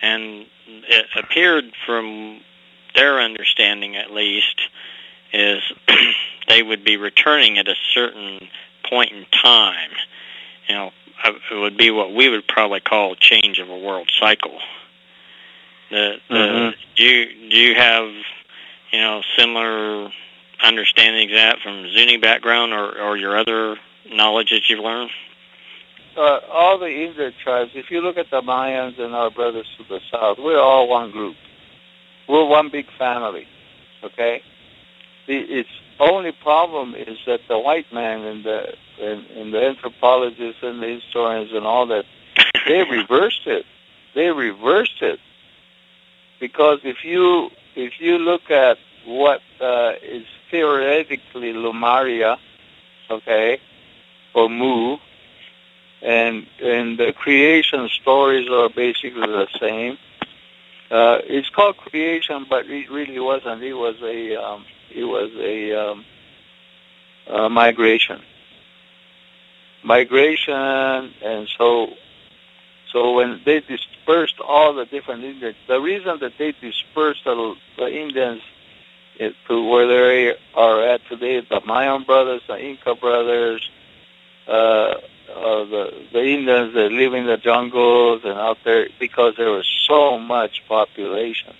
and 0.00 0.46
it 0.66 1.04
appeared 1.14 1.64
from 1.84 2.40
their 2.94 3.20
understanding, 3.20 3.94
at 3.96 4.10
least, 4.10 4.62
is 5.34 5.60
they 6.48 6.62
would 6.62 6.82
be 6.82 6.96
returning 6.96 7.58
at 7.58 7.68
a 7.68 7.74
certain 7.92 8.48
point 8.88 9.12
in 9.12 9.26
time. 9.42 9.90
You 10.70 10.74
know, 10.74 10.90
it 11.26 11.54
would 11.54 11.76
be 11.76 11.90
what 11.90 12.14
we 12.14 12.30
would 12.30 12.48
probably 12.48 12.80
call 12.80 13.16
change 13.16 13.58
of 13.58 13.68
a 13.68 13.78
world 13.78 14.10
cycle. 14.18 14.60
The, 15.90 16.14
the 16.30 16.34
mm-hmm. 16.34 16.80
do 16.96 17.04
you 17.04 17.50
do 17.50 17.58
you 17.58 17.74
have 17.74 18.08
you 18.92 18.98
know 18.98 19.20
similar 19.36 20.10
understandings 20.62 21.32
of 21.32 21.36
that 21.36 21.58
from 21.62 21.88
Zuni 21.90 22.16
background 22.16 22.72
or, 22.72 23.00
or 23.00 23.16
your 23.16 23.36
other 23.36 23.76
knowledge 24.10 24.50
that 24.50 24.68
you've 24.68 24.80
learned? 24.80 25.10
Uh, 26.16 26.40
all 26.50 26.78
the 26.78 26.90
Indian 26.90 27.32
tribes, 27.42 27.70
if 27.74 27.90
you 27.90 28.00
look 28.00 28.18
at 28.18 28.30
the 28.30 28.42
Mayans 28.42 29.00
and 29.00 29.14
our 29.14 29.30
brothers 29.30 29.66
to 29.78 29.84
the 29.84 30.00
south, 30.10 30.38
we're 30.38 30.60
all 30.60 30.88
one 30.88 31.10
group. 31.10 31.36
We're 32.28 32.44
one 32.44 32.68
big 32.68 32.86
family, 32.98 33.46
okay? 34.04 34.42
The, 35.26 35.36
its 35.36 35.68
only 35.98 36.32
problem 36.32 36.94
is 36.94 37.18
that 37.26 37.40
the 37.48 37.58
white 37.58 37.92
man 37.92 38.22
and 38.22 38.44
the 38.44 38.74
and, 39.00 39.26
and 39.26 39.54
the 39.54 39.64
anthropologists 39.64 40.62
and 40.62 40.82
the 40.82 41.00
historians 41.00 41.50
and 41.52 41.64
all 41.64 41.86
that, 41.86 42.04
they 42.66 42.82
reversed 42.90 43.46
it. 43.46 43.64
They 44.14 44.30
reversed 44.30 45.00
it 45.00 45.18
because 46.40 46.80
if 46.84 47.04
you 47.04 47.50
if 47.74 47.94
you 48.00 48.18
look 48.18 48.50
at 48.50 48.76
what 49.04 49.40
uh, 49.60 49.92
is 50.02 50.24
theoretically 50.50 51.52
Lemuria, 51.52 52.38
okay, 53.10 53.60
or 54.34 54.48
Mu, 54.48 54.98
and 56.00 56.46
and 56.60 56.98
the 56.98 57.12
creation 57.12 57.88
stories 57.88 58.48
are 58.50 58.68
basically 58.68 59.26
the 59.26 59.48
same. 59.60 59.98
Uh, 60.90 61.20
it's 61.24 61.48
called 61.48 61.76
creation, 61.76 62.46
but 62.48 62.66
it 62.66 62.90
really 62.90 63.18
wasn't. 63.18 63.62
It 63.62 63.74
was 63.74 63.96
a 64.02 64.36
um, 64.36 64.66
it 64.90 65.04
was 65.04 65.30
a, 65.38 65.72
um, 65.72 67.52
migration, 67.52 68.20
migration, 69.82 71.14
and 71.22 71.48
so 71.56 71.94
so 72.92 73.14
when 73.14 73.40
they 73.44 73.60
dispersed 73.60 74.38
all 74.40 74.74
the 74.74 74.84
different 74.84 75.24
Indians, 75.24 75.56
the 75.66 75.80
reason 75.80 76.18
that 76.20 76.34
they 76.38 76.52
dispersed 76.52 77.24
the, 77.24 77.54
the 77.78 77.88
Indians 77.88 78.42
to 79.18 79.68
where 79.68 79.86
they 79.86 80.36
are 80.54 80.82
at 80.82 81.06
today, 81.08 81.40
the 81.40 81.60
Mayan 81.64 82.04
brothers, 82.04 82.42
the 82.46 82.58
Inca 82.58 82.94
brothers, 82.94 83.68
uh, 84.48 84.50
uh, 84.50 85.64
the 85.64 86.06
the 86.12 86.24
Indians 86.24 86.74
that 86.74 86.90
live 86.92 87.14
in 87.14 87.26
the 87.26 87.36
jungles 87.36 88.22
and 88.24 88.38
out 88.38 88.58
there 88.64 88.88
because 88.98 89.34
there 89.36 89.50
was 89.50 89.66
so 89.86 90.18
much 90.18 90.62
population, 90.68 91.54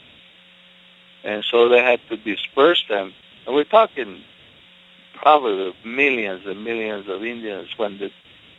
and 1.25 1.45
so 1.45 1.69
they 1.69 1.83
had 1.83 2.01
to 2.09 2.17
disperse 2.17 2.85
them. 2.89 3.15
And 3.47 3.55
we're 3.55 3.65
talking 3.65 4.23
probably 5.15 5.75
millions 5.85 6.45
and 6.47 6.65
millions 6.65 7.09
of 7.09 7.25
Indians 7.25 7.69
when 7.77 7.99
the 7.99 8.11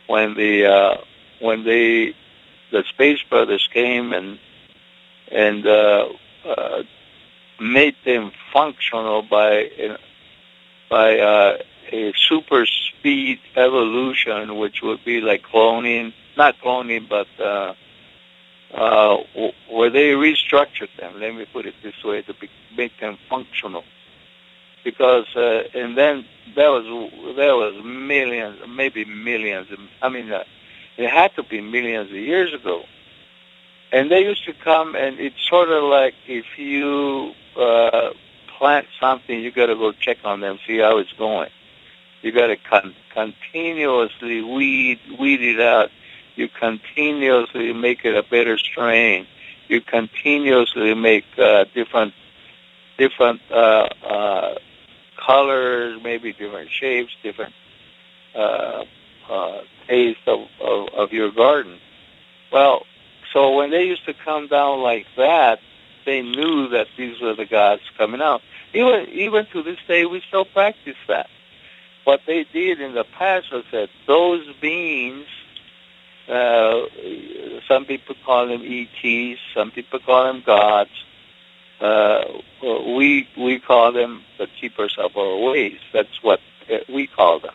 when 0.06 0.34
the 0.34 0.66
uh, 0.66 0.96
when 1.40 1.64
they 1.64 2.14
the 2.70 2.84
Space 2.88 3.22
Brothers 3.28 3.68
came 3.72 4.12
and 4.12 4.38
and 5.30 5.66
uh, 5.66 6.08
uh, 6.44 6.82
made 7.64 7.96
them 8.04 8.30
functional 8.52 9.22
by 9.22 9.70
by 10.90 11.18
uh, 11.18 11.58
a 11.92 12.12
super 12.28 12.66
speed 12.66 13.40
evolution, 13.56 14.56
which 14.56 14.82
would 14.82 15.04
be 15.04 15.20
like 15.20 15.42
cloning, 15.42 16.12
not 16.36 16.56
cloning, 16.62 17.08
but 17.08 17.26
uh, 17.40 17.74
uh, 18.74 19.16
where 19.70 19.90
they 19.90 20.10
restructured 20.12 20.88
them. 20.98 21.20
Let 21.20 21.34
me 21.34 21.46
put 21.52 21.66
it 21.66 21.74
this 21.82 22.02
way 22.04 22.22
to 22.22 22.34
be, 22.34 22.48
make 22.76 22.98
them 23.00 23.18
functional. 23.28 23.84
Because 24.84 25.26
uh, 25.34 25.62
and 25.74 25.96
then 25.96 26.26
there 26.54 26.70
was 26.70 26.84
there 27.36 27.56
was 27.56 27.82
millions, 27.82 28.58
maybe 28.68 29.06
millions. 29.06 29.68
I 30.02 30.08
mean, 30.10 30.30
uh, 30.30 30.44
it 30.98 31.08
had 31.08 31.34
to 31.36 31.42
be 31.42 31.60
millions 31.62 32.10
of 32.10 32.16
years 32.16 32.52
ago. 32.52 32.82
And 33.92 34.10
they 34.10 34.22
used 34.24 34.44
to 34.44 34.52
come, 34.52 34.94
and 34.96 35.20
it's 35.20 35.40
sort 35.48 35.70
of 35.70 35.84
like 35.84 36.14
if 36.26 36.58
you 36.58 37.32
uh, 37.56 38.12
plant 38.58 38.86
something, 39.00 39.38
you 39.38 39.50
got 39.50 39.66
to 39.66 39.74
go 39.74 39.92
check 39.92 40.18
on 40.24 40.40
them, 40.40 40.58
see 40.66 40.78
how 40.78 40.98
it's 40.98 41.12
going. 41.12 41.50
You 42.22 42.32
got 42.32 42.46
to 42.48 42.56
con- 42.56 42.94
continuously 43.12 44.42
weed 44.42 44.98
weed 45.18 45.42
it 45.42 45.60
out. 45.60 45.90
You 46.36 46.48
continuously 46.48 47.72
make 47.72 48.04
it 48.04 48.16
a 48.16 48.22
better 48.22 48.58
strain. 48.58 49.26
You 49.68 49.80
continuously 49.80 50.94
make 50.94 51.24
uh, 51.38 51.66
different 51.74 52.14
different 52.96 53.40
uh, 53.50 53.88
uh, 54.02 54.54
colors, 55.16 56.00
maybe 56.02 56.32
different 56.32 56.70
shapes, 56.70 57.12
different 57.22 57.52
uh, 58.34 58.84
uh, 59.28 59.62
taste 59.86 60.20
of, 60.26 60.48
of, 60.60 60.88
of 60.94 61.12
your 61.12 61.30
garden. 61.30 61.78
Well, 62.52 62.86
so 63.32 63.54
when 63.54 63.70
they 63.70 63.84
used 63.84 64.04
to 64.06 64.14
come 64.14 64.48
down 64.48 64.80
like 64.80 65.06
that, 65.16 65.60
they 66.04 66.22
knew 66.22 66.68
that 66.68 66.86
these 66.96 67.20
were 67.20 67.34
the 67.34 67.46
gods 67.46 67.82
coming 67.96 68.20
out. 68.20 68.42
Even 68.72 69.08
even 69.10 69.46
to 69.46 69.62
this 69.62 69.78
day, 69.86 70.04
we 70.06 70.20
still 70.20 70.44
practice 70.44 70.96
that. 71.08 71.28
What 72.04 72.20
they 72.26 72.44
did 72.44 72.80
in 72.80 72.94
the 72.94 73.04
past 73.04 73.50
was 73.50 73.64
that 73.72 73.88
those 74.06 74.46
beings, 74.60 75.26
uh, 76.28 76.82
some 77.66 77.86
people 77.86 78.14
call 78.24 78.48
them 78.48 78.62
ETs, 78.62 79.40
some 79.54 79.70
people 79.70 80.00
call 80.00 80.24
them 80.24 80.42
gods. 80.44 80.90
Uh, 81.80 82.24
we 82.62 83.28
we 83.36 83.58
call 83.58 83.92
them 83.92 84.22
the 84.38 84.46
keepers 84.46 84.96
of 84.98 85.16
our 85.16 85.38
ways. 85.38 85.78
That's 85.92 86.22
what 86.22 86.40
we 86.88 87.06
call 87.06 87.40
them. 87.40 87.54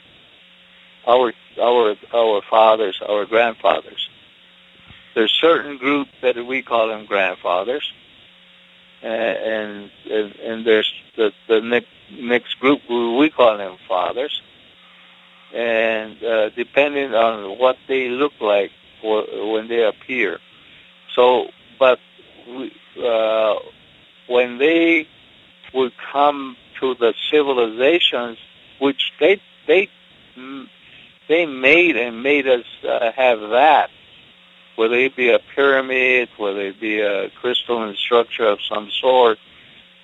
Our 1.07 1.33
our 1.61 1.95
our 2.13 2.41
fathers, 2.49 3.01
our 3.07 3.25
grandfathers. 3.25 4.09
There's 5.15 5.33
certain 5.33 5.77
groups 5.77 6.11
that 6.21 6.35
we 6.45 6.61
call 6.61 6.87
them 6.87 7.05
grandfathers, 7.05 7.91
and 9.01 9.89
and, 10.09 10.35
and 10.35 10.65
there's 10.65 10.91
the 11.15 11.31
the 11.47 11.61
next 11.61 11.87
next 12.11 12.59
group 12.59 12.81
we 12.89 13.29
call 13.29 13.57
them 13.57 13.77
fathers, 13.87 14.41
and 15.53 16.21
uh, 16.23 16.49
depending 16.49 17.13
on 17.13 17.57
what 17.57 17.77
they 17.87 18.09
look 18.09 18.33
like 18.41 18.71
when 19.03 19.67
they 19.67 19.83
appear. 19.83 20.39
So, 21.15 21.49
but 21.77 21.99
we, 22.47 22.73
uh, 23.03 23.55
when 24.27 24.57
they 24.57 25.07
would 25.73 25.93
come 26.11 26.57
to 26.79 26.95
the 26.95 27.13
civilizations, 27.31 28.37
which 28.79 29.13
they 29.19 29.41
they 29.67 29.89
they 31.27 31.45
made 31.45 31.95
and 31.95 32.23
made 32.23 32.47
us 32.47 32.65
uh, 32.87 33.11
have 33.11 33.39
that, 33.39 33.89
whether 34.79 34.95
it 34.95 35.13
be 35.13 35.29
a 35.29 35.39
pyramid, 35.55 36.29
whether 36.37 36.61
it 36.61 36.79
be 36.79 37.01
a 37.01 37.29
crystalline 37.41 37.97
structure 37.97 38.47
of 38.47 38.59
some 38.61 38.89
sort. 39.01 39.37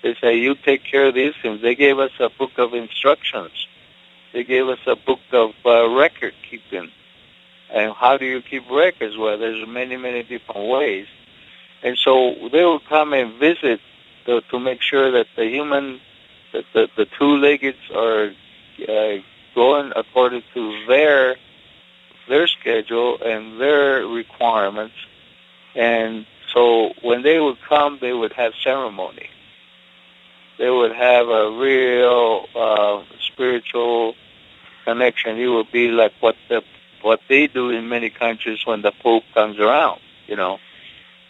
They 0.02 0.14
say, 0.20 0.36
you 0.36 0.54
take 0.54 0.84
care 0.84 1.06
of 1.06 1.14
these 1.14 1.32
things. 1.40 1.62
They 1.62 1.74
gave 1.74 1.98
us 1.98 2.10
a 2.20 2.28
book 2.28 2.58
of 2.58 2.74
instructions. 2.74 3.56
They 4.34 4.44
gave 4.44 4.68
us 4.68 4.80
a 4.86 4.94
book 4.94 5.20
of 5.32 5.52
uh, 5.64 5.88
record 5.88 6.34
keeping. 6.50 6.90
And 7.72 7.94
how 7.94 8.18
do 8.18 8.26
you 8.26 8.42
keep 8.42 8.70
records? 8.70 9.16
Well, 9.16 9.38
there's 9.38 9.66
many, 9.66 9.96
many 9.96 10.22
different 10.22 10.68
ways. 10.68 11.06
And 11.82 11.96
so 11.96 12.34
they 12.52 12.62
will 12.62 12.80
come 12.80 13.14
and 13.14 13.40
visit 13.40 13.80
to, 14.26 14.42
to 14.50 14.60
make 14.60 14.82
sure 14.82 15.10
that 15.10 15.28
the 15.36 15.46
human, 15.46 16.02
that 16.52 16.64
the, 16.74 16.88
the 16.98 17.06
two-leggeds 17.18 17.78
are 17.94 18.30
uh, 18.86 19.22
going 19.54 19.92
according 19.96 20.42
to 20.52 20.84
their 20.86 21.36
their 22.28 22.46
schedule 22.46 23.18
and 23.22 23.60
their 23.60 24.06
requirements. 24.06 24.94
And 25.74 26.26
so 26.52 26.92
when 27.02 27.22
they 27.22 27.38
would 27.40 27.60
come, 27.62 27.98
they 28.00 28.12
would 28.12 28.32
have 28.32 28.52
ceremony. 28.62 29.28
They 30.58 30.70
would 30.70 30.92
have 30.92 31.28
a 31.28 31.50
real 31.50 32.46
uh, 32.54 33.02
spiritual 33.20 34.14
connection. 34.84 35.38
It 35.38 35.48
would 35.48 35.70
be 35.70 35.88
like 35.88 36.12
what 36.20 36.36
the 36.48 36.62
what 37.02 37.20
they 37.28 37.46
do 37.46 37.70
in 37.70 37.88
many 37.88 38.08
countries 38.08 38.64
when 38.64 38.82
the 38.82 38.92
Pope 39.02 39.24
comes 39.34 39.58
around. 39.58 40.00
You 40.26 40.36
know, 40.36 40.58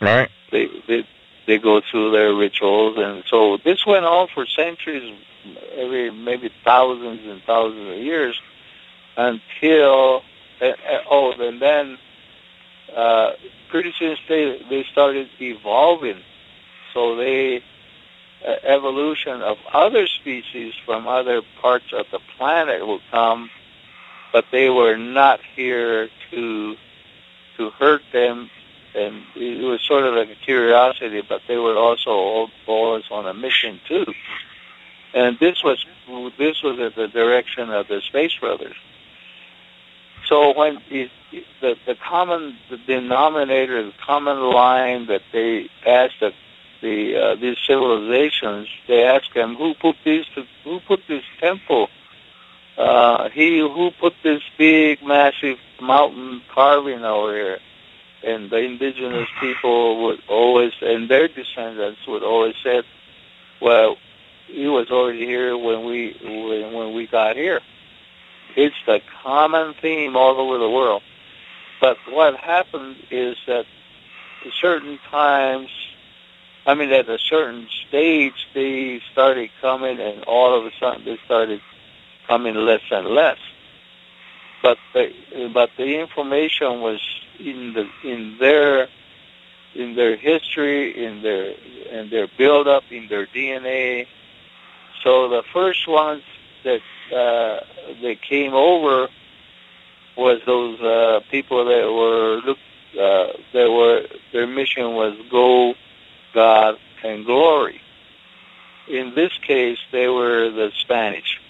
right? 0.00 0.30
They 0.52 0.68
they 0.87 1.06
they 1.46 1.59
go 1.59 1.80
through 1.80 2.12
their 2.12 2.35
rituals, 2.35 2.96
and 2.98 3.24
so 3.26 3.56
this 3.64 3.85
went 3.85 4.04
on 4.04 4.28
for 4.32 4.46
centuries, 4.46 5.12
every 5.74 6.11
maybe 6.11 6.50
thousands 6.64 7.26
and 7.26 7.42
thousands 7.42 7.88
of 7.90 7.98
years, 7.98 8.40
until 9.16 10.22
uh, 10.61 10.64
uh, 10.64 11.03
oh, 11.11 11.33
and 11.33 11.61
then 11.61 11.99
uh, 12.95 13.33
pretty 13.69 13.92
soon 13.99 14.16
they 14.29 14.62
they 14.69 14.85
started 14.90 15.29
evolving, 15.40 16.23
so 16.92 17.16
they 17.16 17.62
uh, 18.47 18.55
evolution 18.62 19.42
of 19.42 19.59
other 19.73 20.07
species 20.07 20.75
from 20.85 21.07
other 21.07 21.42
parts 21.61 21.92
of 21.92 22.07
the 22.11 22.21
planet 22.37 22.87
will 22.87 23.01
come, 23.11 23.51
but 24.33 24.45
they 24.53 24.71
were 24.71 24.97
not 24.97 25.40
here 25.55 26.09
to 26.31 26.77
to 27.57 27.71
hurt 27.71 28.03
them 28.12 28.51
and 28.97 29.23
it 29.35 29.62
was 29.62 29.83
sort 29.83 30.05
of 30.05 30.14
like 30.14 30.31
a 30.31 30.45
curiosity, 30.45 31.23
but 31.29 31.42
they 31.47 31.57
were 31.57 31.77
also 31.77 32.11
old 32.11 32.51
boys 32.64 33.05
on 33.11 33.27
a 33.27 33.35
mission 33.35 33.79
too. 33.87 34.07
And 35.12 35.38
this 35.38 35.62
was 35.62 35.85
this 36.38 36.62
was 36.62 36.81
at 36.81 36.95
the 36.95 37.09
direction 37.09 37.71
of 37.71 37.88
the 37.88 38.01
Space 38.01 38.35
Brothers. 38.40 38.77
So 40.29 40.57
when 40.57 40.79
the 40.91 41.11
the 41.61 41.97
common 42.09 42.57
the 42.71 42.79
denominator, 42.79 43.83
the 43.85 43.93
common 44.05 44.41
line 44.41 45.07
that 45.07 45.23
they 45.33 45.69
asked 45.87 46.21
the, 46.21 46.33
the 46.83 47.17
uh, 47.17 47.35
these 47.37 47.57
civilizations, 47.67 48.69
they 48.89 49.05
asked 49.05 49.35
them 49.35 49.55
who 49.55 49.75
put 49.75 49.97
these 50.05 50.25
who 50.65 50.81
put 50.81 51.01
this 51.09 51.25
temple. 51.41 51.89
Uh, 52.77 53.31
he 53.31 53.59
who 53.59 53.91
put 53.99 54.12
this 54.23 54.43
big, 54.59 55.03
massive 55.03 55.57
mountain 55.81 56.43
carving 56.53 57.03
over 57.05 57.33
here 57.35 57.59
and 58.27 58.51
the 58.51 58.59
indigenous 58.59 59.29
people 59.41 60.05
would 60.05 60.21
always, 60.29 60.73
and 60.83 61.09
their 61.09 61.29
descendants 61.29 62.01
would 62.07 62.23
always 62.23 62.55
say, 62.62 62.83
"Well, 63.61 63.97
he 64.47 64.67
was 64.67 64.91
already 64.91 65.25
here 65.25 65.57
when 65.57 65.85
we 65.85 66.17
when, 66.23 66.73
when 66.73 66.95
we 66.95 67.07
got 67.07 67.37
here." 67.37 67.61
It's 68.57 68.77
the 68.87 69.01
common 69.23 69.75
theme 69.81 70.16
all 70.16 70.40
over 70.40 70.59
the 70.59 70.71
world. 70.71 71.03
But 71.81 71.99
what 72.09 72.37
happened 72.37 72.97
is 73.11 73.37
that 73.47 73.66
at 74.45 74.53
certain 74.61 74.99
times, 75.11 75.69
I 76.66 76.75
mean, 76.75 76.90
at 76.90 77.09
a 77.09 77.19
certain 77.19 77.69
stage, 77.87 78.49
they 78.55 79.01
started 79.12 79.51
coming, 79.61 80.01
and 80.01 80.25
all 80.25 80.59
of 80.59 80.64
a 80.64 80.71
sudden 80.81 81.05
they 81.05 81.19
started 81.27 81.61
coming 82.27 82.55
less 82.55 82.81
and 82.90 83.09
less. 83.09 83.38
But 84.62 84.79
the 84.95 85.12
but 85.53 85.71
the 85.77 86.01
information 86.01 86.81
was 86.81 87.01
in 87.38 87.75
the 87.75 87.88
in 88.03 88.38
their 88.40 88.88
in 89.75 89.95
their 89.95 90.16
history, 90.16 91.05
in 91.05 91.23
their 91.23 91.55
in 91.90 92.11
their 92.11 92.27
build 92.38 92.66
up, 92.66 92.85
in 92.90 93.07
their 93.09 93.27
DNA. 93.27 94.07
So 95.05 95.29
the 95.29 95.42
first 95.53 95.87
ones 95.87 96.23
that 96.64 96.81
uh, 97.12 97.61
that 98.03 98.16
came 98.23 98.55
over 98.55 99.09
was 100.16 100.40
those 100.47 100.81
uh, 100.81 101.21
people 101.31 101.64
that 101.66 101.92
were 101.92 102.40
look 102.45 102.59
uh, 102.95 103.33
that 103.53 103.71
were 103.71 104.07
their 104.33 104.47
mission 104.47 104.95
was 104.95 105.14
go, 105.31 105.75
God, 106.33 106.79
and 107.03 107.25
glory. 107.25 107.81
In 108.88 109.14
this 109.14 109.33
case, 109.47 109.79
they 109.92 110.09
were 110.09 110.51
the 110.51 110.71
Spanish. 110.81 111.40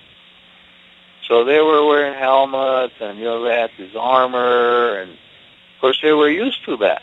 So 1.28 1.44
they 1.44 1.60
were 1.60 1.86
wearing 1.86 2.18
helmets, 2.18 2.94
and 3.00 3.18
you 3.18 3.24
know 3.24 3.44
they 3.44 3.54
had 3.54 3.70
this 3.78 3.94
armor, 3.96 4.96
and 4.98 5.10
of 5.10 5.80
course, 5.80 5.98
they 6.02 6.12
were 6.12 6.30
used 6.30 6.64
to 6.64 6.76
that 6.78 7.02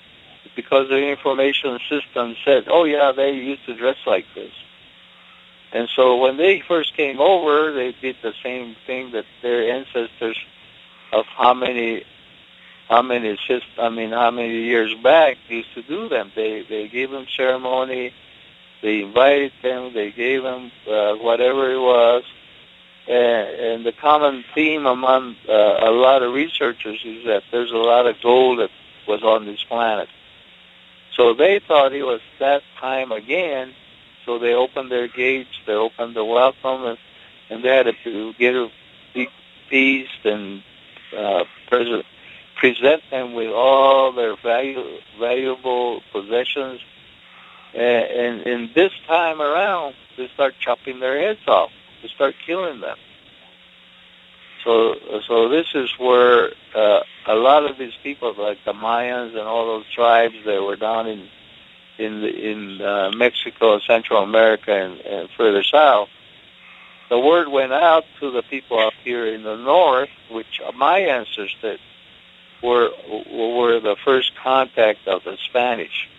because 0.55 0.89
the 0.89 1.07
information 1.07 1.79
system 1.89 2.35
said, 2.43 2.65
oh, 2.67 2.83
yeah, 2.85 3.11
they 3.11 3.31
used 3.31 3.65
to 3.65 3.75
dress 3.75 3.97
like 4.05 4.25
this. 4.35 4.51
And 5.73 5.89
so 5.95 6.17
when 6.17 6.37
they 6.37 6.61
first 6.61 6.95
came 6.95 7.19
over, 7.19 7.73
they 7.73 7.93
did 7.99 8.17
the 8.21 8.33
same 8.43 8.75
thing 8.85 9.11
that 9.11 9.25
their 9.41 9.71
ancestors 9.73 10.37
of 11.11 11.25
how 11.25 11.53
many, 11.55 12.03
how 12.89 13.01
many, 13.01 13.37
I 13.79 13.89
mean, 13.89 14.11
how 14.11 14.29
many 14.31 14.61
years 14.61 14.93
back 15.01 15.37
used 15.49 15.73
to 15.73 15.81
do 15.81 16.07
them. 16.09 16.31
They 16.35 16.61
they 16.61 16.87
gave 16.87 17.09
them 17.09 17.25
ceremony, 17.35 18.13
they 18.83 19.01
invited 19.01 19.51
them, 19.63 19.93
they 19.93 20.11
gave 20.11 20.43
them 20.43 20.71
uh, 20.87 21.15
whatever 21.15 21.71
it 21.71 21.79
was, 21.79 22.23
And, 23.07 23.49
and, 23.49 23.85
the 23.85 23.91
common 23.91 24.45
theme 24.55 24.85
among 24.85 25.35
uh, 25.49 25.51
a 25.51 25.91
lot 25.91 26.23
of 26.23 26.33
researchers 26.33 27.01
is 27.03 27.25
that 27.25 27.43
there's 27.51 27.71
a 27.71 27.77
lot 27.77 28.05
of 28.05 28.15
gold 28.21 28.59
that 28.59 28.69
was 29.07 29.23
on 29.23 29.45
this 29.45 29.63
planet. 29.63 30.07
So 31.15 31.33
they 31.33 31.59
thought 31.59 31.93
it 31.93 32.03
was 32.03 32.21
that 32.39 32.63
time 32.79 33.11
again. 33.11 33.73
So 34.25 34.39
they 34.39 34.53
opened 34.53 34.91
their 34.91 35.07
gates, 35.07 35.49
they 35.65 35.73
opened 35.73 36.15
the 36.15 36.23
welcome, 36.23 36.85
and, 36.85 36.97
and 37.49 37.63
they 37.63 37.69
had 37.69 37.93
to 38.03 38.33
get 38.33 38.55
a 38.55 38.69
big 39.13 39.29
feast 39.69 40.25
and 40.25 40.63
uh, 41.17 41.43
present, 41.67 42.05
present 42.55 43.03
them 43.11 43.33
with 43.33 43.51
all 43.51 44.11
their 44.11 44.35
value, 44.37 44.99
valuable 45.19 46.01
possessions. 46.11 46.79
And, 47.73 48.05
and, 48.05 48.47
and 48.47 48.73
this 48.73 48.91
time 49.07 49.41
around, 49.41 49.95
they 50.17 50.27
start 50.29 50.55
chopping 50.59 50.99
their 50.99 51.19
heads 51.19 51.41
off 51.47 51.71
They 52.01 52.07
start 52.09 52.35
killing 52.45 52.81
them. 52.81 52.97
So, 54.63 54.95
so 55.27 55.49
this 55.49 55.67
is 55.75 55.91
where 55.99 56.53
uh, 56.73 57.01
a 57.27 57.35
lot 57.35 57.69
of 57.69 57.77
these 57.77 57.93
people, 58.01 58.33
like 58.37 58.59
the 58.63 58.73
Mayans 58.73 59.31
and 59.31 59.39
all 59.39 59.65
those 59.65 59.89
tribes 59.93 60.35
that 60.45 60.63
were 60.63 60.77
down 60.77 61.07
in 61.07 61.27
in 61.97 62.23
in 62.23 62.81
uh, 62.81 63.11
Mexico, 63.15 63.79
Central 63.79 64.23
America, 64.23 64.71
and, 64.71 64.99
and 65.01 65.29
further 65.37 65.63
south, 65.63 66.09
the 67.09 67.19
word 67.19 67.47
went 67.47 67.73
out 67.73 68.05
to 68.19 68.31
the 68.31 68.41
people 68.43 68.79
up 68.79 68.93
here 69.03 69.25
in 69.27 69.43
the 69.43 69.55
north, 69.55 70.09
which 70.31 70.61
my 70.75 70.99
ancestors 70.99 71.79
were 72.63 72.89
were 73.31 73.79
the 73.79 73.95
first 74.03 74.31
contact 74.35 75.07
of 75.07 75.23
the 75.23 75.37
Spanish. 75.45 76.09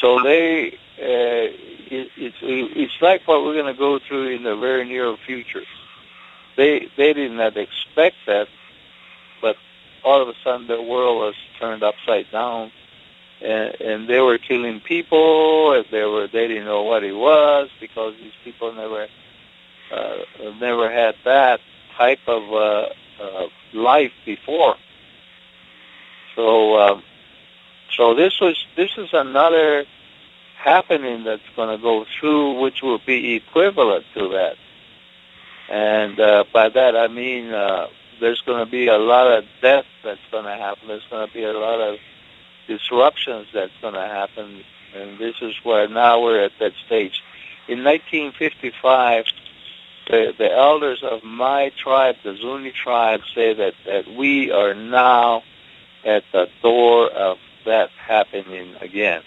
So 0.00 0.22
they 0.22 0.78
uh, 0.98 1.52
it, 1.90 2.10
it's 2.16 2.36
it's 2.40 3.02
like 3.02 3.26
what 3.26 3.44
we're 3.44 3.54
going 3.54 3.72
to 3.74 3.78
go 3.78 3.98
through 3.98 4.28
in 4.28 4.44
the 4.44 4.56
very 4.56 4.84
near 4.84 5.14
future. 5.26 5.64
They 6.56 6.88
they 6.96 7.12
did 7.12 7.32
not 7.32 7.56
expect 7.56 8.16
that, 8.26 8.48
but 9.42 9.56
all 10.04 10.22
of 10.22 10.28
a 10.28 10.34
sudden 10.42 10.66
the 10.68 10.80
world 10.80 11.18
was 11.18 11.34
turned 11.58 11.82
upside 11.82 12.30
down, 12.30 12.72
and, 13.40 13.80
and 13.80 14.08
they 14.08 14.20
were 14.20 14.38
killing 14.38 14.80
people. 14.80 15.72
And 15.72 15.86
they 15.90 16.04
were 16.04 16.28
they 16.28 16.48
didn't 16.48 16.64
know 16.64 16.82
what 16.82 17.04
it 17.04 17.12
was 17.12 17.68
because 17.80 18.14
these 18.20 18.32
people 18.44 18.72
never 18.72 19.08
uh, 19.92 20.16
never 20.60 20.90
had 20.90 21.16
that 21.24 21.60
type 21.96 22.20
of 22.26 22.52
uh, 22.52 22.88
uh, 23.22 23.46
life 23.72 24.12
before. 24.24 24.76
So 26.34 26.78
um, 26.78 27.02
so 27.96 28.14
this 28.14 28.40
was 28.40 28.56
this 28.76 28.90
is 28.96 29.08
another 29.12 29.84
happening 30.56 31.24
that's 31.24 31.42
going 31.54 31.76
to 31.76 31.82
go 31.82 32.04
through, 32.18 32.60
which 32.60 32.82
will 32.82 33.00
be 33.06 33.34
equivalent 33.34 34.04
to 34.14 34.28
that. 34.30 34.56
And 35.68 36.18
uh, 36.20 36.44
by 36.52 36.68
that 36.68 36.96
I 36.96 37.08
mean 37.08 37.52
uh, 37.52 37.88
there's 38.20 38.40
going 38.42 38.64
to 38.64 38.70
be 38.70 38.88
a 38.88 38.98
lot 38.98 39.26
of 39.26 39.44
death 39.60 39.86
that's 40.02 40.20
going 40.30 40.44
to 40.44 40.54
happen. 40.54 40.88
There's 40.88 41.06
going 41.10 41.26
to 41.26 41.32
be 41.32 41.44
a 41.44 41.52
lot 41.52 41.80
of 41.80 41.98
disruptions 42.66 43.48
that's 43.52 43.72
going 43.80 43.94
to 43.94 44.00
happen. 44.00 44.64
And 44.94 45.18
this 45.18 45.36
is 45.42 45.54
where 45.62 45.88
now 45.88 46.22
we're 46.22 46.44
at 46.44 46.52
that 46.60 46.72
stage. 46.86 47.22
In 47.68 47.84
1955, 47.84 49.24
the, 50.08 50.34
the 50.38 50.52
elders 50.52 51.02
of 51.02 51.24
my 51.24 51.72
tribe, 51.76 52.16
the 52.22 52.36
Zuni 52.36 52.72
tribe, 52.72 53.20
say 53.34 53.54
that, 53.54 53.74
that 53.84 54.08
we 54.08 54.50
are 54.52 54.74
now 54.74 55.42
at 56.04 56.22
the 56.32 56.48
door 56.62 57.10
of 57.10 57.38
that 57.64 57.90
happening 57.90 58.74
again. 58.80 59.22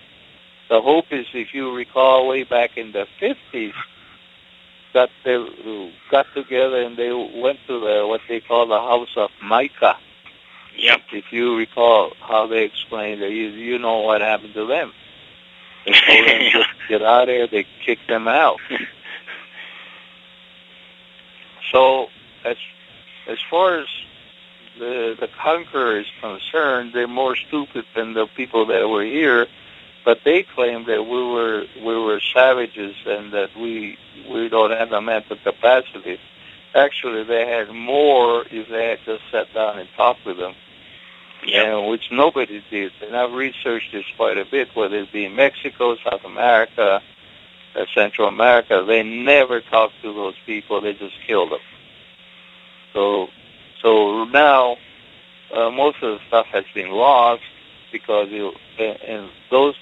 The 0.70 0.82
hope 0.82 1.06
is, 1.12 1.26
if 1.34 1.54
you 1.54 1.76
recall, 1.76 2.28
way 2.28 2.44
back 2.44 2.78
in 2.78 2.92
the 2.92 3.08
50s, 3.20 3.74
got 4.94 5.10
they 5.24 5.94
got 6.10 6.26
together 6.34 6.82
and 6.82 6.98
they 6.98 7.12
went 7.12 7.60
to 7.68 7.80
the 7.80 8.06
what 8.08 8.22
they 8.28 8.40
call 8.40 8.68
the 8.68 8.80
House 8.80 9.10
of 9.18 9.30
Mica. 9.44 9.98
Yep. 10.80 11.02
If 11.12 11.32
you 11.32 11.56
recall 11.58 12.14
how 12.22 12.48
they 12.48 12.64
explained 12.64 13.22
it, 13.22 13.32
you, 13.32 13.50
you 13.50 13.78
know 13.80 14.00
what 14.00 14.22
happened 14.22 14.54
to 14.54 14.66
them. 14.66 14.94
They 15.86 15.92
told 15.94 16.28
them 16.28 16.42
Yeah. 16.42 16.52
to 16.52 16.66
get 16.88 17.02
out 17.02 17.22
of 17.24 17.28
there. 17.28 17.48
They 17.48 17.66
kicked 17.86 18.08
them 18.08 18.28
out. 18.28 18.60
so 21.72 22.08
as 22.46 22.58
as 23.28 23.38
far 23.50 23.80
as 23.80 23.88
the 24.78 25.16
the 25.20 25.28
conqueror 25.42 26.00
is 26.00 26.08
concerned, 26.22 26.94
they're 26.94 27.08
more 27.08 27.36
stupid 27.36 27.86
than 27.96 28.14
the 28.14 28.28
people 28.28 28.66
that 28.68 28.88
were 28.90 29.04
here. 29.04 29.48
But 30.06 30.22
they 30.24 30.44
claim 30.44 30.86
that 30.86 31.04
we 31.04 31.24
were 31.24 31.66
we 31.78 31.98
were 31.98 32.20
savages 32.34 32.96
and 33.06 33.34
that 33.34 33.56
we 33.56 33.98
we 34.32 34.48
don't 34.50 34.72
have 34.72 34.90
the 34.90 35.02
mental 35.02 35.36
capacity. 35.38 36.20
Actually, 36.74 37.24
they 37.24 37.46
had 37.48 37.70
more 37.74 38.46
if 38.50 38.70
they 38.70 38.90
had 38.90 39.00
just 39.06 39.24
sat 39.32 39.54
down 39.54 39.80
and 39.80 39.90
talked 39.98 40.26
with 40.26 40.38
them, 40.38 40.54
Yep. 41.46 41.66
and 41.66 41.90
which 41.90 42.12
nobody 42.12 42.64
did. 42.70 42.92
And 43.02 43.16
I've 43.16 43.34
researched 43.34 43.92
this 43.92 44.06
quite 44.18 44.38
a 44.38 44.46
bit, 44.46 44.76
whether 44.76 44.98
it 44.98 45.12
be 45.12 45.28
Mexico, 45.30 45.96
South 45.98 46.24
America, 46.26 47.02
uh, 47.76 47.86
Central 47.94 48.28
America. 48.28 48.84
They 48.86 49.04
never 49.04 49.62
talked 49.62 49.94
to 50.02 50.14
those 50.14 50.36
people. 50.46 50.82
They 50.82 50.94
just 50.94 51.16
killed 51.26 51.52
them. 51.52 51.60
So, 52.94 53.30
so 53.82 54.26
now 54.26 54.78
uh, 55.54 55.70
most 55.70 55.98
of 56.02 56.20
the 56.20 56.26
stuff 56.28 56.48
has 56.48 56.66
been 56.74 56.92
lost 56.92 57.44
because 57.92 58.30
you, 58.30 58.54
and, 58.78 59.02
and 59.02 59.30
those 59.50 59.76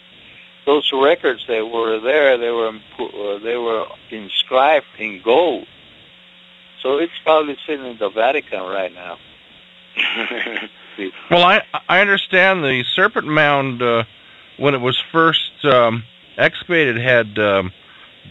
those 0.65 0.91
records 0.93 1.45
that 1.47 1.65
were 1.65 1.99
there, 2.01 2.37
they 2.37 2.51
were 2.51 2.73
uh, 2.99 3.39
they 3.39 3.55
were 3.55 3.85
inscribed 4.11 4.85
in 4.99 5.21
gold. 5.21 5.65
So 6.81 6.97
it's 6.97 7.13
probably 7.23 7.57
sitting 7.65 7.85
in 7.85 7.97
the 7.97 8.09
Vatican 8.09 8.61
right 8.61 8.93
now. 8.93 9.17
Well, 11.29 11.43
I 11.43 11.61
I 11.87 11.99
understand 12.01 12.63
the 12.63 12.83
Serpent 12.95 13.27
Mound 13.27 13.81
uh, 13.81 14.03
when 14.57 14.73
it 14.73 14.81
was 14.81 14.97
first 15.11 15.51
um, 15.65 16.03
excavated 16.37 16.97
had 16.97 17.37
um, 17.37 17.71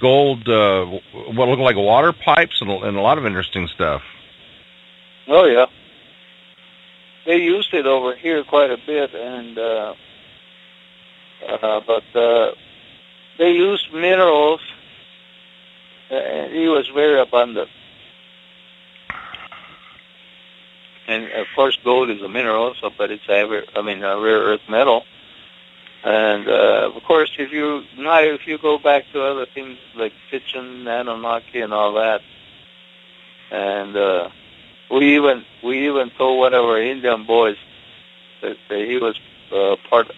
gold, 0.01 0.49
uh, 0.49 0.85
what 1.13 1.49
looked 1.49 1.63
like 1.63 1.77
water 1.77 2.13
pipes 2.13 2.61
and, 2.61 2.71
a- 2.71 2.83
and 2.89 2.97
a 2.97 3.01
lot 3.01 3.19
of 3.19 3.27
interesting 3.27 3.69
stuff. 3.69 4.03
Oh 5.29 5.47
yeah. 5.47 5.67
They 7.27 7.39
used 7.39 7.75
it 7.75 7.87
over 7.87 8.15
here 8.15 8.45
quite 8.45 8.71
a 8.71 8.77
bit, 8.87 9.13
and 9.15 9.59
uh, 9.59 9.95
uh, 11.49 11.81
but 11.87 12.05
uh, 12.19 12.53
they 13.39 13.51
used 13.51 13.93
minerals, 13.93 14.61
and 16.11 16.53
it 16.53 16.69
was 16.69 16.89
very 16.95 17.21
abundant. 17.21 17.69
And 21.07 21.31
of 21.33 21.47
course, 21.55 21.77
gold 21.85 22.11
is 22.11 22.23
a 22.23 22.29
mineral, 22.29 22.75
so 22.81 22.91
but 22.97 23.11
it's 23.11 23.29
a 23.29 23.63
I 23.77 23.83
mean 23.83 24.03
a 24.03 24.19
rare 24.21 24.41
earth 24.41 24.69
metal. 24.69 25.05
And 26.05 26.49
uh, 26.49 26.91
of 26.95 27.03
course, 27.05 27.31
if 27.39 27.53
you 27.53 27.83
now 27.97 28.21
if 28.21 28.47
you 28.47 28.59
go 28.59 28.79
back 28.79 29.05
to 29.13 29.23
other 29.23 29.47
things 29.47 29.79
like 29.95 30.13
Sitchin, 30.31 30.87
Anunnaki, 30.87 31.61
and 31.61 31.73
all 31.73 31.95
that, 31.95 32.21
and 33.51 33.97
uh, 33.97 34.29
we 34.91 35.17
even 35.17 35.45
we 35.63 35.87
even 35.89 36.11
told 36.11 36.39
one 36.39 36.55
of 36.55 36.65
our 36.65 36.81
Indian 36.81 37.25
boys 37.25 37.57
that, 38.43 38.57
that 38.69 38.79
he 38.87 38.99
was 38.99 39.19
uh, 39.53 39.77
part. 39.89 40.11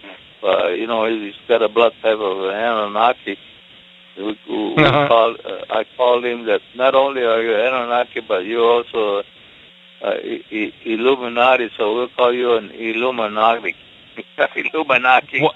Uh, 0.43 0.68
you 0.68 0.86
know, 0.86 1.05
he's 1.07 1.34
got 1.49 1.62
a 1.62 1.68
blood 1.68 1.93
type 2.03 2.18
of 2.18 2.39
an 2.45 2.55
Anunnaki. 2.55 3.39
We, 4.16 4.39
we 4.49 4.91
Uh-huh. 4.91 5.09
call, 5.09 5.36
uh, 5.45 5.64
I 5.70 5.84
called 5.97 6.24
him 6.24 6.45
that 6.47 6.61
not 6.74 6.95
only 6.95 7.22
are 7.24 7.43
you 7.43 7.55
Anunnaki, 7.55 8.20
but 8.20 8.45
you 8.45 8.62
also 8.62 9.22
uh, 10.03 10.14
Illuminati. 10.84 11.70
So 11.76 11.94
we'll 11.94 12.09
call 12.09 12.32
you 12.32 12.55
an 12.57 12.70
Illuminati. 12.70 13.74
Illuminati. 14.57 15.40
What- 15.42 15.55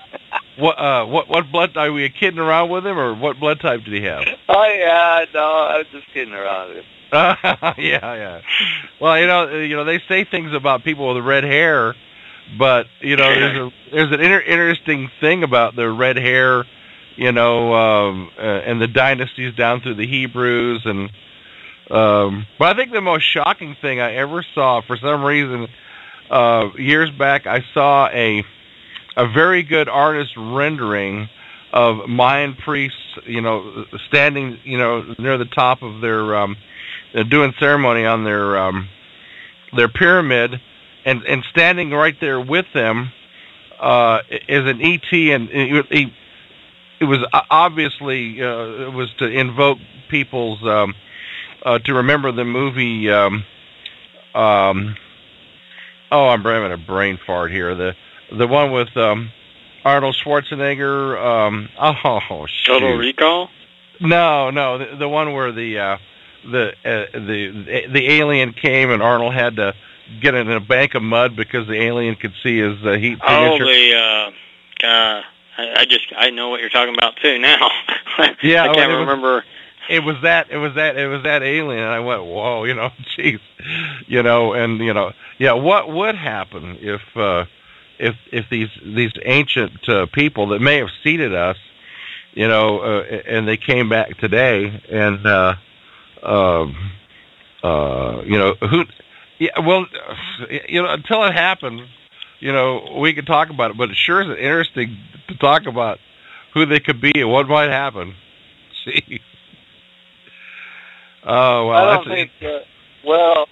What 0.59 0.79
uh, 0.79 1.07
what 1.07 1.29
what 1.31 1.51
blood 1.51 1.77
are 1.79 1.91
we 1.91 2.09
kidding 2.11 2.39
around 2.39 2.69
with 2.69 2.87
him, 2.87 2.99
or 2.99 3.15
what 3.15 3.41
blood 3.41 3.59
type 3.61 3.85
did 3.85 3.95
he 3.95 4.03
have? 4.03 4.23
Oh 4.51 4.65
yeah, 4.65 5.25
no, 5.33 5.41
I 5.41 5.79
was 5.79 5.87
just 5.93 6.07
kidding 6.13 6.35
around 6.35 6.69
with 6.69 6.77
him. 6.79 6.85
yeah, 7.13 7.75
yeah. 7.79 8.41
Well, 9.01 9.19
you 9.19 9.27
know, 9.27 9.49
you 9.57 9.77
know, 9.77 9.85
they 9.85 9.99
say 10.09 10.25
things 10.31 10.53
about 10.55 10.85
people 10.85 11.15
with 11.15 11.25
red 11.25 11.45
hair, 11.45 11.95
but 12.59 12.87
you 13.01 13.17
know, 13.17 13.35
there's 13.35 13.57
a 13.57 13.71
there's 13.93 14.13
an 14.13 14.21
inter- 14.21 14.41
interesting 14.43 15.11
thing 15.21 15.43
about 15.43 15.75
their 15.75 15.91
red 15.93 16.17
hair, 16.17 16.65
you 17.17 17.33
know, 17.33 17.73
um, 17.73 18.31
uh, 18.39 18.43
and 18.43 18.79
the 18.81 18.89
dynasties 18.89 19.55
down 19.55 19.81
through 19.81 19.95
the 19.95 20.07
Hebrews, 20.07 20.83
and 20.85 21.11
um, 21.91 22.47
but 22.59 22.75
I 22.75 22.79
think 22.79 22.93
the 22.93 23.01
most 23.01 23.25
shocking 23.25 23.77
thing 23.81 24.01
I 24.01 24.15
ever 24.15 24.45
saw, 24.55 24.81
for 24.83 24.97
some 24.97 25.25
reason, 25.25 25.69
uh, 26.31 26.71
years 26.79 27.11
back, 27.11 27.47
I 27.47 27.61
saw 27.75 28.09
a 28.09 28.45
a 29.17 29.29
very 29.29 29.63
good 29.63 29.89
artist 29.89 30.33
rendering 30.37 31.29
of 31.73 32.09
Mayan 32.09 32.55
priests, 32.55 32.97
you 33.27 33.41
know, 33.41 33.85
standing, 34.09 34.59
you 34.65 34.79
know, 34.79 35.15
near 35.19 35.37
the 35.39 35.45
top 35.47 35.83
of 35.83 36.01
their 36.01 36.37
um, 36.37 36.57
doing 37.29 37.53
ceremony 37.59 38.05
on 38.05 38.25
their 38.25 38.59
um, 38.59 38.89
their 39.77 39.89
pyramid, 39.89 40.61
and 41.05 41.23
and 41.25 41.45
standing 41.51 41.91
right 41.91 42.17
there 42.21 42.41
with 42.41 42.67
them 42.75 43.13
uh, 43.81 44.21
is 44.31 44.67
an 44.67 44.81
ET, 44.81 45.13
and 45.13 45.51
it, 45.51 45.87
it, 45.91 46.09
it 47.01 47.05
was 47.05 47.19
obviously 47.51 48.41
uh, 48.41 48.87
it 48.87 48.93
was 48.93 49.13
to 49.19 49.27
invoke 49.27 49.79
people's 50.11 50.63
um, 50.63 50.95
uh, 51.65 51.79
to 51.81 51.95
remember 51.95 52.33
the 52.33 52.45
movie. 52.45 53.11
Um, 53.11 53.45
um, 54.35 54.97
oh, 56.11 56.29
I'm 56.29 56.43
having 56.43 56.73
a 56.73 56.77
brain 56.77 57.19
fart 57.27 57.51
here. 57.51 57.75
The 57.75 57.95
the 58.37 58.47
one 58.47 58.73
with 58.73 58.97
um, 58.97 59.31
Arnold 59.85 60.17
Schwarzenegger. 60.25 61.19
Um, 61.23 61.69
oh, 61.79 62.47
shoot. 62.47 62.73
Total 62.73 62.97
Recall. 62.97 63.49
No, 64.01 64.51
no, 64.51 64.79
the, 64.79 64.97
the 64.97 65.09
one 65.09 65.33
where 65.33 65.53
the 65.53 65.79
uh, 65.79 65.99
the 66.51 66.71
uh, 66.85 67.07
the 67.13 67.87
the 67.93 68.11
alien 68.11 68.53
came 68.53 68.91
and 68.91 69.03
Arnold 69.03 69.35
had 69.35 69.57
to 69.57 69.75
get 70.21 70.35
in 70.35 70.51
a 70.51 70.61
bank 70.61 70.95
of 70.95 71.03
mud 71.03 71.37
because 71.37 71.67
the 71.69 71.81
alien 71.81 72.17
could 72.17 72.33
see 72.43 72.59
his 72.59 72.85
uh, 72.85 72.95
heat 72.95 73.19
Oh, 73.27 73.59
the 73.59 73.95
uh, 73.95 74.87
uh, 74.87 75.23
I, 75.59 75.81
I 75.81 75.85
just 75.85 76.13
I 76.17 76.31
know 76.31 76.49
what 76.49 76.61
you're 76.61 76.71
talking 76.71 76.95
about 76.95 77.17
too 77.17 77.39
now. 77.39 77.71
Yeah, 78.43 78.65
I 78.65 78.75
can't 78.75 78.91
was- 78.91 78.99
remember. 79.01 79.45
It 79.89 80.01
was 80.01 80.17
that 80.23 80.51
it 80.51 80.59
was 80.59 80.75
that 80.75 80.97
it 80.97 81.07
was 81.09 81.23
that 81.25 81.43
alien 81.43 81.83
and 81.83 81.91
I 81.91 82.01
went, 82.01 82.25
Whoa, 82.25 82.65
you 82.65 82.75
know, 82.75 82.91
jeez. 83.19 83.41
You 84.07 84.23
know, 84.23 84.53
and 84.53 84.79
you 84.79 84.93
know, 84.93 85.13
yeah, 85.39 85.53
what 85.53 85.93
would 85.93 86.15
happen 86.15 86.79
if 86.81 87.01
uh 87.17 87.45
if 87.99 88.17
if 88.33 88.47
these 88.51 88.69
these 88.85 89.13
ancient 89.25 89.89
uh, 89.89 90.07
people 90.13 90.49
that 90.49 90.61
may 90.61 90.79
have 90.79 90.89
seeded 91.03 91.35
us, 91.35 91.57
you 92.33 92.49
know, 92.49 92.81
uh, 92.81 93.03
and 93.27 93.47
they 93.47 93.57
came 93.57 93.89
back 93.89 94.19
today 94.19 94.83
and 94.91 95.27
uh 95.27 95.55
um 96.23 96.93
uh 97.63 98.23
you 98.25 98.39
know, 98.39 98.55
who 98.61 98.85
yeah, 99.39 99.59
well 99.61 99.87
you 100.69 100.83
know, 100.83 100.93
until 100.93 101.25
it 101.25 101.33
happens, 101.33 101.83
you 102.41 102.53
know, 102.53 102.99
we 103.01 103.13
could 103.15 103.27
talk 103.27 103.51
about 103.51 103.73
it, 103.73 103.77
but 103.77 103.91
it 103.91 103.97
sure 103.97 104.21
is 104.23 104.29
interesting 104.39 104.97
to 105.29 105.37
talk 105.37 105.67
about 105.67 105.99
who 106.55 106.67
they 106.67 106.81
could 106.81 107.01
be 107.01 107.13
and 107.17 107.31
what 107.31 107.49
might 107.49 107.71
happen. 107.71 108.15
Oh 111.25 111.69
well, 111.69 111.89
I 111.89 111.97
don't 111.97 112.09
think. 112.09 112.31
Uh, 112.43 112.61
well, 113.05 113.49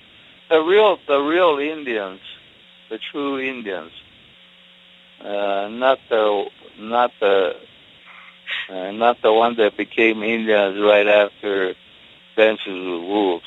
the 0.48 0.60
real 0.60 0.98
the 1.06 1.18
real 1.18 1.58
Indians, 1.58 2.20
the 2.88 2.98
true 2.98 3.38
Indians, 3.38 3.92
uh, 5.20 5.68
not 5.70 5.98
the 6.08 6.46
not 6.78 7.12
the 7.20 7.56
uh, 8.70 8.90
not 8.90 9.22
the 9.22 9.32
one 9.32 9.56
that 9.56 9.76
became 9.76 10.22
Indians 10.22 10.80
right 10.80 11.06
after 11.06 11.74
Dances 12.36 12.66
with 12.66 13.02
Wolves. 13.02 13.44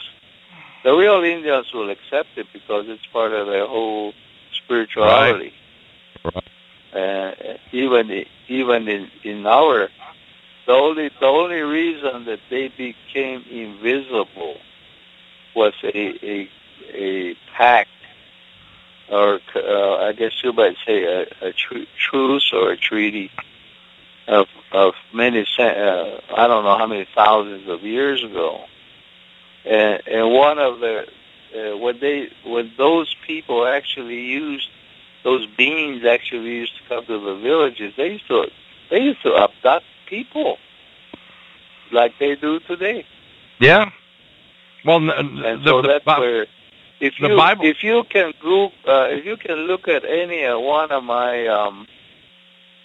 The 0.83 0.93
real 0.93 1.23
Indians 1.23 1.71
will 1.73 1.89
accept 1.89 2.29
it 2.37 2.47
because 2.53 2.85
it's 2.87 3.05
part 3.07 3.31
of 3.33 3.47
their 3.47 3.65
whole 3.65 4.13
spirituality. 4.51 5.53
Right. 6.23 6.43
Uh, 6.93 7.57
even 7.71 8.25
even 8.47 8.87
in 8.87 9.09
in 9.23 9.45
our 9.45 9.89
the 10.65 10.73
only 10.73 11.09
the 11.19 11.25
only 11.25 11.61
reason 11.61 12.25
that 12.25 12.39
they 12.49 12.69
became 12.69 13.43
invisible 13.49 14.57
was 15.55 15.73
a 15.83 16.25
a, 16.25 16.49
a 16.93 17.35
pact, 17.55 17.89
or 19.09 19.39
uh, 19.55 19.95
I 19.97 20.13
guess 20.13 20.31
you 20.43 20.53
might 20.53 20.77
say 20.85 21.03
a, 21.03 21.21
a 21.41 21.53
tr- 21.53 21.89
truce 21.97 22.51
or 22.53 22.71
a 22.71 22.77
treaty 22.77 23.31
of 24.27 24.47
of 24.71 24.93
many 25.13 25.41
uh, 25.59 26.21
I 26.35 26.47
don't 26.47 26.63
know 26.63 26.77
how 26.77 26.87
many 26.87 27.07
thousands 27.13 27.67
of 27.67 27.83
years 27.83 28.23
ago, 28.23 28.65
and 29.65 30.01
and 30.07 30.31
one 30.31 30.59
of 30.59 30.79
the 30.79 31.07
uh, 31.55 31.77
when 31.77 31.99
they 31.99 32.29
when 32.45 32.71
those 32.77 33.13
people 33.27 33.65
actually 33.67 34.21
used 34.21 34.69
those 35.23 35.45
beings 35.45 36.05
actually 36.05 36.51
used 36.51 36.75
to 36.77 36.83
come 36.87 37.05
to 37.05 37.19
the 37.19 37.35
villages, 37.35 37.93
they 37.97 38.13
used 38.13 38.27
to 38.27 38.49
they 38.89 39.01
used 39.01 39.21
to 39.23 39.35
abduct 39.35 39.85
people 40.13 40.57
like 41.91 42.13
they 42.19 42.35
do 42.35 42.59
today. 42.71 43.05
Yeah. 43.59 43.91
Well, 44.85 44.97
n- 44.97 45.09
And 45.49 45.63
the, 45.63 45.69
so 45.69 45.81
the, 45.81 45.87
that's 45.87 46.05
where 46.19 46.45
if 46.99 47.13
the 47.19 47.29
you 47.29 47.37
Bible- 47.37 47.65
if 47.65 47.83
you 47.83 48.03
can 48.15 48.33
group 48.39 48.71
uh, 48.87 49.07
if 49.17 49.25
you 49.25 49.37
can 49.37 49.57
look 49.71 49.87
at 49.87 50.03
any 50.05 50.39
uh, 50.45 50.59
one 50.59 50.91
of 50.91 51.03
my 51.03 51.47
um, 51.47 51.87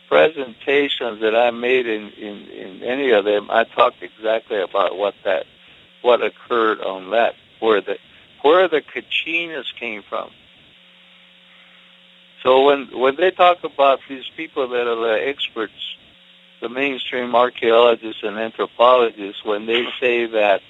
presentations 0.08 1.20
that 1.20 1.34
I 1.36 1.50
made 1.50 1.86
in, 1.86 2.04
in, 2.28 2.36
in 2.62 2.82
any 2.82 3.10
of 3.10 3.24
them, 3.24 3.50
I 3.50 3.64
talked 3.64 4.02
exactly 4.02 4.60
about 4.68 4.96
what 4.96 5.14
that 5.24 5.44
what 6.02 6.22
occurred 6.22 6.80
on 6.80 7.10
that 7.10 7.34
where 7.60 7.80
the 7.88 7.96
where 8.42 8.68
the 8.68 8.80
Kachinas 8.92 9.68
came 9.82 10.02
from. 10.10 10.30
So 12.42 12.50
when 12.66 12.80
when 13.02 13.16
they 13.16 13.30
talk 13.32 13.58
about 13.64 13.98
these 14.08 14.28
people 14.36 14.68
that 14.68 14.86
are 14.86 15.00
the 15.08 15.28
experts, 15.28 15.80
the 16.60 16.68
mainstream 16.68 17.34
archaeologists 17.34 18.22
and 18.22 18.36
anthropologists, 18.36 19.44
when 19.44 19.66
they 19.66 19.86
say 20.00 20.26
that, 20.26 20.60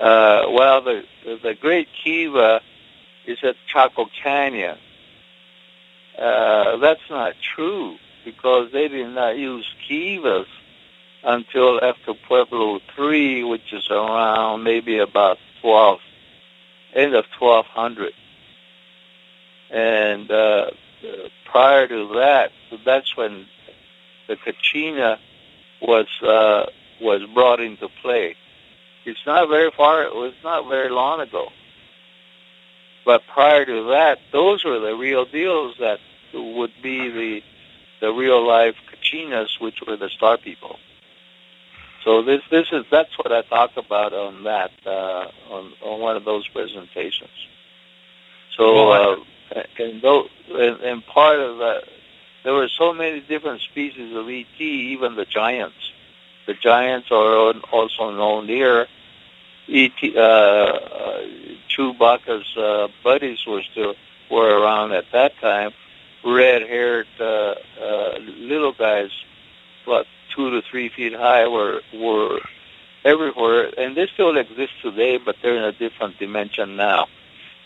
uh, 0.00 0.46
well, 0.50 0.82
the 0.82 1.04
the 1.24 1.54
Great 1.54 1.88
Kiva 2.02 2.60
is 3.26 3.38
at 3.42 3.56
Chaco 3.66 4.06
Canyon, 4.22 4.78
uh, 6.18 6.76
that's 6.78 7.08
not 7.08 7.34
true 7.40 7.96
because 8.24 8.72
they 8.72 8.88
did 8.88 9.10
not 9.10 9.36
use 9.36 9.66
kivas 9.88 10.46
until 11.22 11.82
after 11.82 12.14
Pueblo 12.14 12.80
III, 12.98 13.44
which 13.44 13.72
is 13.72 13.88
around 13.90 14.62
maybe 14.62 14.98
about 14.98 15.38
12, 15.62 16.00
end 16.94 17.14
of 17.14 17.24
1200. 17.38 18.12
And 19.70 20.30
uh, 20.30 20.70
prior 21.44 21.88
to 21.88 22.08
that, 22.14 22.52
that's 22.84 23.16
when 23.16 23.46
the 24.28 24.36
Kachina 24.36 25.18
was 25.80 26.06
uh, 26.22 26.66
was 27.00 27.22
brought 27.34 27.60
into 27.60 27.88
play. 28.02 28.36
It's 29.04 29.20
not 29.26 29.48
very 29.48 29.70
far. 29.70 30.02
It 30.04 30.14
was 30.14 30.32
not 30.42 30.68
very 30.68 30.90
long 30.90 31.20
ago. 31.20 31.48
But 33.04 33.22
prior 33.26 33.66
to 33.66 33.90
that, 33.90 34.18
those 34.32 34.64
were 34.64 34.78
the 34.78 34.94
real 34.94 35.26
deals 35.26 35.76
that 35.78 35.98
would 36.32 36.72
be 36.82 37.10
the 37.10 37.42
the 38.00 38.12
real 38.12 38.46
life 38.46 38.76
Kachinas, 38.90 39.60
which 39.60 39.80
were 39.86 39.96
the 39.96 40.08
star 40.08 40.38
people. 40.38 40.78
So 42.02 42.22
this 42.22 42.42
this 42.50 42.66
is 42.72 42.84
that's 42.90 43.16
what 43.18 43.32
I 43.32 43.42
talk 43.42 43.76
about 43.76 44.12
on 44.12 44.44
that 44.44 44.72
uh, 44.86 45.28
on 45.50 45.72
on 45.82 46.00
one 46.00 46.16
of 46.16 46.24
those 46.24 46.46
presentations. 46.48 47.30
So 48.56 48.90
uh, 48.90 49.16
and, 49.78 50.02
those, 50.02 50.28
and 50.50 50.80
and 50.80 51.06
part 51.06 51.38
of 51.38 51.58
that, 51.58 51.84
there 52.44 52.54
were 52.54 52.68
so 52.68 52.92
many 52.92 53.20
different 53.20 53.62
species 53.62 54.14
of 54.14 54.28
ET, 54.28 54.60
even 54.60 55.16
the 55.16 55.24
giants. 55.24 55.92
The 56.46 56.54
giants 56.54 57.10
are 57.10 57.54
also 57.72 58.10
known 58.10 58.46
here. 58.46 58.86
ET 59.68 59.92
uh, 60.14 60.20
uh, 60.20 61.22
Chewbacca's 61.68 62.56
uh, 62.56 62.88
buddies 63.02 63.44
were 63.46 63.62
still 63.62 63.94
were 64.30 64.60
around 64.60 64.92
at 64.92 65.06
that 65.12 65.38
time 65.40 65.72
red-haired 66.24 67.06
uh, 67.20 67.54
uh, 67.80 68.18
little 68.38 68.72
guys, 68.72 69.10
about 69.86 70.06
two 70.34 70.50
to 70.50 70.62
three 70.70 70.88
feet 70.88 71.14
high, 71.14 71.46
were 71.46 71.82
were 71.92 72.40
everywhere, 73.04 73.70
and 73.78 73.96
they 73.96 74.06
still 74.14 74.36
exist 74.36 74.72
today, 74.82 75.18
but 75.18 75.36
they're 75.42 75.56
in 75.56 75.64
a 75.64 75.72
different 75.72 76.18
dimension 76.18 76.76
now 76.76 77.06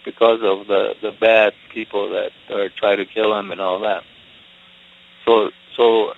because 0.04 0.40
of 0.42 0.66
the 0.66 0.94
the 1.00 1.12
bad 1.12 1.54
people 1.72 2.10
that 2.10 2.32
are 2.50 2.68
trying 2.68 2.98
to 2.98 3.06
kill 3.06 3.30
them 3.32 3.52
and 3.52 3.60
all 3.60 3.80
that. 3.80 4.02
So 5.28 5.50
so 5.76 6.14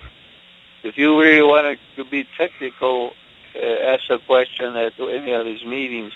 if 0.83 0.97
you 0.97 1.19
really 1.19 1.41
want 1.43 1.77
to 1.97 2.05
be 2.05 2.25
technical, 2.37 3.11
uh, 3.55 3.59
ask 3.93 4.09
a 4.09 4.19
question 4.19 4.75
at 4.77 4.93
any 4.99 5.33
of 5.33 5.45
these 5.45 5.65
meetings. 5.65 6.13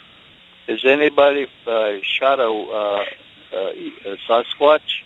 Has 0.68 0.84
anybody 0.86 1.46
uh, 1.68 1.98
shot 2.02 2.40
a, 2.40 2.50
uh, 2.50 3.04
a 3.54 4.18
Sasquatch? 4.28 5.04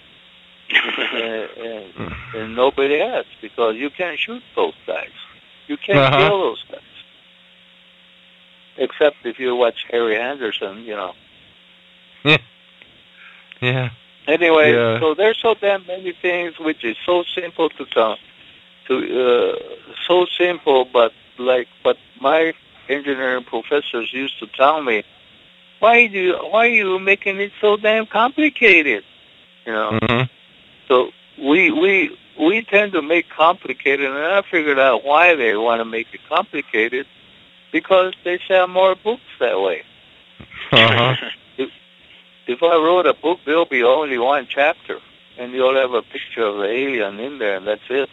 and, 1.14 1.50
and, 1.58 2.16
and 2.36 2.56
nobody 2.56 3.00
has 3.00 3.26
because 3.42 3.76
you 3.76 3.90
can't 3.90 4.20
shoot 4.20 4.44
those 4.56 4.76
guys. 4.86 5.10
You 5.68 5.78
can't 5.78 5.98
Uh-huh. 5.98 6.30
kill 6.30 6.40
those 6.42 6.64
guys. 6.72 6.82
Except 8.78 9.18
if 9.26 9.40
you 9.40 9.56
watch 9.56 9.86
Harry 9.90 10.16
Anderson, 10.16 10.84
you 10.84 10.96
know. 10.96 11.14
Yeah. 12.24 12.38
yeah. 13.60 13.90
Anyway, 14.28 14.74
Yeah. 14.74 15.00
so 15.00 15.14
there's 15.14 15.40
so 15.40 15.56
damn 15.56 15.86
many 15.88 16.12
things 16.12 16.60
which 16.60 16.84
is 16.84 16.98
so 17.06 17.24
simple 17.24 17.70
to 17.70 17.86
come, 17.86 18.18
to 18.88 18.96
uh, 19.24 19.60
so 20.08 20.26
simple, 20.38 20.86
but 20.86 21.14
like, 21.38 21.68
but 21.84 21.98
my 22.20 22.54
engineering 22.90 23.44
professors 23.44 24.12
used 24.14 24.38
to 24.40 24.48
tell 24.48 24.82
me, 24.82 25.04
why 25.80 26.08
do 26.08 26.20
you, 26.20 26.34
why 26.52 26.66
are 26.66 26.70
you 26.70 27.00
making 27.00 27.40
it 27.40 27.52
so 27.62 27.78
damn 27.78 28.06
complicated? 28.06 29.04
You 29.66 29.74
know. 29.74 30.00
hmm 30.02 30.22
So 30.88 31.12
we 31.38 31.72
we 31.72 32.18
we 32.40 32.62
tend 32.64 32.92
to 32.94 33.02
make 33.02 33.30
complicated, 33.30 34.06
and 34.10 34.18
I 34.18 34.42
figured 34.42 34.80
out 34.80 35.04
why 35.04 35.36
they 35.36 35.56
want 35.56 35.80
to 35.80 35.86
make 35.86 36.08
it 36.14 36.22
complicated, 36.28 37.06
because 37.72 38.14
they 38.24 38.40
sell 38.48 38.68
more 38.68 38.96
books 38.96 39.30
that 39.40 39.60
way. 39.62 39.84
Uh-huh. 40.72 41.16
If 42.50 42.64
I 42.64 42.76
wrote 42.78 43.06
a 43.06 43.14
book, 43.14 43.42
there'll 43.46 43.66
be 43.66 43.84
only 43.84 44.18
one 44.18 44.48
chapter, 44.50 44.98
and 45.38 45.54
you'll 45.54 45.76
have 45.76 45.94
a 45.94 46.02
picture 46.02 46.42
of 46.42 46.58
the 46.58 46.64
alien 46.64 47.20
in 47.20 47.38
there, 47.38 47.58
and 47.58 47.68
that's 47.68 47.88
it. 47.92 48.10